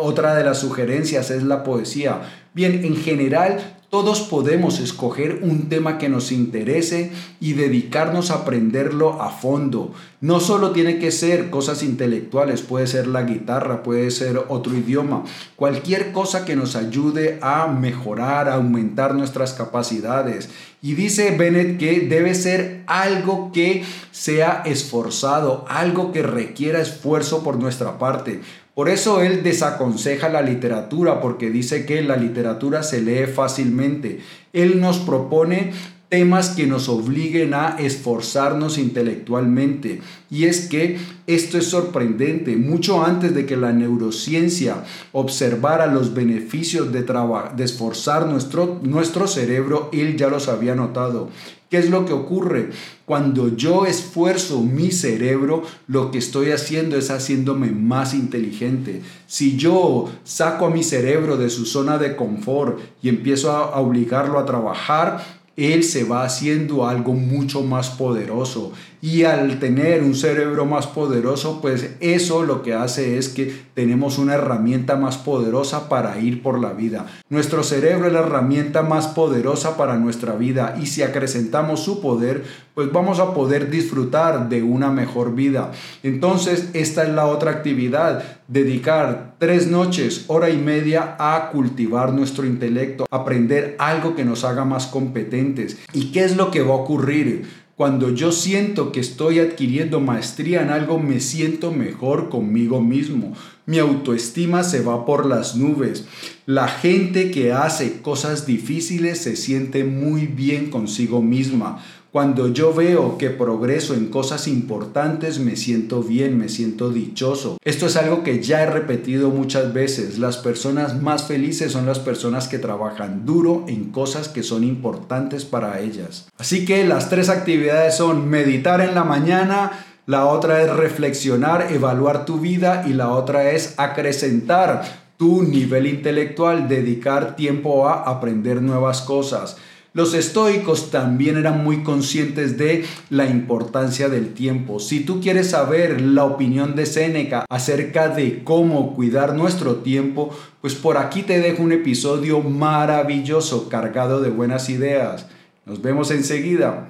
Otra 0.00 0.36
de 0.36 0.44
las 0.44 0.60
sugerencias 0.60 1.30
es 1.30 1.42
la 1.42 1.64
poesía. 1.64 2.22
Bien, 2.54 2.84
en 2.84 2.96
general 2.96 3.75
todos 3.90 4.20
podemos 4.22 4.80
escoger 4.80 5.40
un 5.42 5.68
tema 5.68 5.96
que 5.96 6.08
nos 6.08 6.32
interese 6.32 7.12
y 7.40 7.52
dedicarnos 7.52 8.30
a 8.30 8.34
aprenderlo 8.34 9.22
a 9.22 9.30
fondo. 9.30 9.92
No 10.20 10.40
solo 10.40 10.72
tiene 10.72 10.98
que 10.98 11.12
ser 11.12 11.50
cosas 11.50 11.82
intelectuales, 11.82 12.62
puede 12.62 12.86
ser 12.86 13.06
la 13.06 13.22
guitarra, 13.22 13.82
puede 13.82 14.10
ser 14.10 14.42
otro 14.48 14.76
idioma, 14.76 15.24
cualquier 15.54 16.12
cosa 16.12 16.44
que 16.44 16.56
nos 16.56 16.74
ayude 16.74 17.38
a 17.42 17.68
mejorar, 17.68 18.48
a 18.48 18.54
aumentar 18.54 19.14
nuestras 19.14 19.52
capacidades. 19.52 20.48
Y 20.82 20.94
dice 20.94 21.36
Bennett 21.36 21.78
que 21.78 22.00
debe 22.00 22.34
ser 22.34 22.82
algo 22.86 23.50
que 23.52 23.84
sea 24.10 24.62
esforzado, 24.66 25.64
algo 25.68 26.12
que 26.12 26.22
requiera 26.22 26.80
esfuerzo 26.80 27.42
por 27.42 27.58
nuestra 27.58 27.98
parte. 27.98 28.40
Por 28.76 28.90
eso 28.90 29.22
él 29.22 29.42
desaconseja 29.42 30.28
la 30.28 30.42
literatura, 30.42 31.22
porque 31.22 31.48
dice 31.48 31.86
que 31.86 32.02
la 32.02 32.16
literatura 32.16 32.82
se 32.82 33.00
lee 33.00 33.24
fácilmente. 33.24 34.20
Él 34.52 34.82
nos 34.82 34.98
propone 34.98 35.72
temas 36.08 36.50
que 36.50 36.66
nos 36.66 36.88
obliguen 36.88 37.54
a 37.54 37.76
esforzarnos 37.78 38.78
intelectualmente. 38.78 40.00
Y 40.30 40.44
es 40.44 40.68
que 40.68 40.98
esto 41.26 41.58
es 41.58 41.66
sorprendente. 41.66 42.56
Mucho 42.56 43.04
antes 43.04 43.34
de 43.34 43.46
que 43.46 43.56
la 43.56 43.72
neurociencia 43.72 44.84
observara 45.12 45.86
los 45.86 46.14
beneficios 46.14 46.92
de, 46.92 47.02
de 47.02 47.64
esforzar 47.64 48.26
nuestro, 48.26 48.80
nuestro 48.82 49.26
cerebro, 49.26 49.90
él 49.92 50.16
ya 50.16 50.28
los 50.28 50.48
había 50.48 50.74
notado. 50.74 51.28
¿Qué 51.68 51.78
es 51.78 51.90
lo 51.90 52.06
que 52.06 52.12
ocurre? 52.12 52.70
Cuando 53.06 53.56
yo 53.56 53.86
esfuerzo 53.86 54.62
mi 54.62 54.92
cerebro, 54.92 55.64
lo 55.88 56.12
que 56.12 56.18
estoy 56.18 56.52
haciendo 56.52 56.96
es 56.96 57.10
haciéndome 57.10 57.72
más 57.72 58.14
inteligente. 58.14 59.02
Si 59.26 59.56
yo 59.56 60.08
saco 60.22 60.66
a 60.66 60.70
mi 60.70 60.84
cerebro 60.84 61.36
de 61.36 61.50
su 61.50 61.66
zona 61.66 61.98
de 61.98 62.14
confort 62.14 62.78
y 63.02 63.08
empiezo 63.08 63.50
a 63.50 63.80
obligarlo 63.80 64.38
a 64.38 64.46
trabajar, 64.46 65.24
él 65.56 65.84
se 65.84 66.04
va 66.04 66.24
haciendo 66.24 66.86
algo 66.86 67.14
mucho 67.14 67.62
más 67.62 67.90
poderoso. 67.90 68.72
Y 69.06 69.22
al 69.22 69.60
tener 69.60 70.02
un 70.02 70.16
cerebro 70.16 70.66
más 70.66 70.88
poderoso, 70.88 71.60
pues 71.62 71.90
eso 72.00 72.42
lo 72.42 72.62
que 72.64 72.74
hace 72.74 73.18
es 73.18 73.28
que 73.28 73.54
tenemos 73.72 74.18
una 74.18 74.34
herramienta 74.34 74.96
más 74.96 75.16
poderosa 75.16 75.88
para 75.88 76.18
ir 76.18 76.42
por 76.42 76.58
la 76.58 76.72
vida. 76.72 77.06
Nuestro 77.28 77.62
cerebro 77.62 78.08
es 78.08 78.12
la 78.12 78.18
herramienta 78.18 78.82
más 78.82 79.06
poderosa 79.06 79.76
para 79.76 79.96
nuestra 79.96 80.34
vida 80.34 80.76
y 80.82 80.86
si 80.86 81.04
acrecentamos 81.04 81.84
su 81.84 82.00
poder, 82.00 82.42
pues 82.74 82.90
vamos 82.90 83.20
a 83.20 83.32
poder 83.32 83.70
disfrutar 83.70 84.48
de 84.48 84.64
una 84.64 84.90
mejor 84.90 85.36
vida. 85.36 85.70
Entonces, 86.02 86.70
esta 86.72 87.04
es 87.04 87.10
la 87.10 87.26
otra 87.26 87.52
actividad, 87.52 88.24
dedicar 88.48 89.36
tres 89.38 89.68
noches, 89.68 90.24
hora 90.26 90.50
y 90.50 90.56
media 90.56 91.14
a 91.20 91.50
cultivar 91.52 92.12
nuestro 92.12 92.44
intelecto, 92.44 93.06
aprender 93.12 93.76
algo 93.78 94.16
que 94.16 94.24
nos 94.24 94.42
haga 94.42 94.64
más 94.64 94.86
competentes. 94.86 95.78
¿Y 95.92 96.10
qué 96.10 96.24
es 96.24 96.36
lo 96.36 96.50
que 96.50 96.62
va 96.62 96.74
a 96.74 96.78
ocurrir? 96.78 97.65
Cuando 97.76 98.08
yo 98.08 98.32
siento 98.32 98.90
que 98.90 99.00
estoy 99.00 99.38
adquiriendo 99.38 100.00
maestría 100.00 100.62
en 100.62 100.70
algo, 100.70 100.98
me 100.98 101.20
siento 101.20 101.72
mejor 101.72 102.30
conmigo 102.30 102.80
mismo. 102.80 103.36
Mi 103.66 103.78
autoestima 103.78 104.64
se 104.64 104.80
va 104.80 105.04
por 105.04 105.26
las 105.26 105.56
nubes. 105.56 106.06
La 106.46 106.68
gente 106.68 107.30
que 107.30 107.52
hace 107.52 108.00
cosas 108.00 108.46
difíciles 108.46 109.18
se 109.18 109.36
siente 109.36 109.84
muy 109.84 110.26
bien 110.26 110.70
consigo 110.70 111.20
misma. 111.20 111.84
Cuando 112.16 112.48
yo 112.48 112.72
veo 112.72 113.18
que 113.18 113.28
progreso 113.28 113.92
en 113.92 114.06
cosas 114.06 114.48
importantes, 114.48 115.38
me 115.38 115.54
siento 115.54 116.02
bien, 116.02 116.38
me 116.38 116.48
siento 116.48 116.88
dichoso. 116.88 117.58
Esto 117.62 117.84
es 117.84 117.96
algo 117.96 118.22
que 118.22 118.42
ya 118.42 118.62
he 118.62 118.70
repetido 118.70 119.28
muchas 119.28 119.74
veces. 119.74 120.18
Las 120.18 120.38
personas 120.38 121.02
más 121.02 121.24
felices 121.24 121.72
son 121.72 121.84
las 121.84 121.98
personas 121.98 122.48
que 122.48 122.58
trabajan 122.58 123.26
duro 123.26 123.66
en 123.68 123.90
cosas 123.92 124.30
que 124.30 124.42
son 124.42 124.64
importantes 124.64 125.44
para 125.44 125.80
ellas. 125.80 126.26
Así 126.38 126.64
que 126.64 126.86
las 126.86 127.10
tres 127.10 127.28
actividades 127.28 127.98
son 127.98 128.30
meditar 128.30 128.80
en 128.80 128.94
la 128.94 129.04
mañana, 129.04 129.84
la 130.06 130.24
otra 130.24 130.62
es 130.62 130.74
reflexionar, 130.74 131.70
evaluar 131.70 132.24
tu 132.24 132.40
vida 132.40 132.84
y 132.88 132.94
la 132.94 133.10
otra 133.10 133.50
es 133.50 133.74
acrecentar 133.76 134.84
tu 135.18 135.42
nivel 135.42 135.86
intelectual, 135.86 136.66
dedicar 136.66 137.36
tiempo 137.36 137.86
a 137.86 138.04
aprender 138.04 138.62
nuevas 138.62 139.02
cosas. 139.02 139.58
Los 139.96 140.12
estoicos 140.12 140.90
también 140.90 141.38
eran 141.38 141.64
muy 141.64 141.82
conscientes 141.82 142.58
de 142.58 142.84
la 143.08 143.30
importancia 143.30 144.10
del 144.10 144.34
tiempo. 144.34 144.78
Si 144.78 145.00
tú 145.00 145.22
quieres 145.22 145.48
saber 145.48 146.02
la 146.02 146.24
opinión 146.24 146.76
de 146.76 146.84
Séneca 146.84 147.46
acerca 147.48 148.10
de 148.10 148.44
cómo 148.44 148.94
cuidar 148.94 149.34
nuestro 149.34 149.76
tiempo, 149.76 150.36
pues 150.60 150.74
por 150.74 150.98
aquí 150.98 151.22
te 151.22 151.40
dejo 151.40 151.62
un 151.62 151.72
episodio 151.72 152.40
maravilloso 152.40 153.70
cargado 153.70 154.20
de 154.20 154.28
buenas 154.28 154.68
ideas. 154.68 155.28
Nos 155.64 155.80
vemos 155.80 156.10
enseguida. 156.10 156.84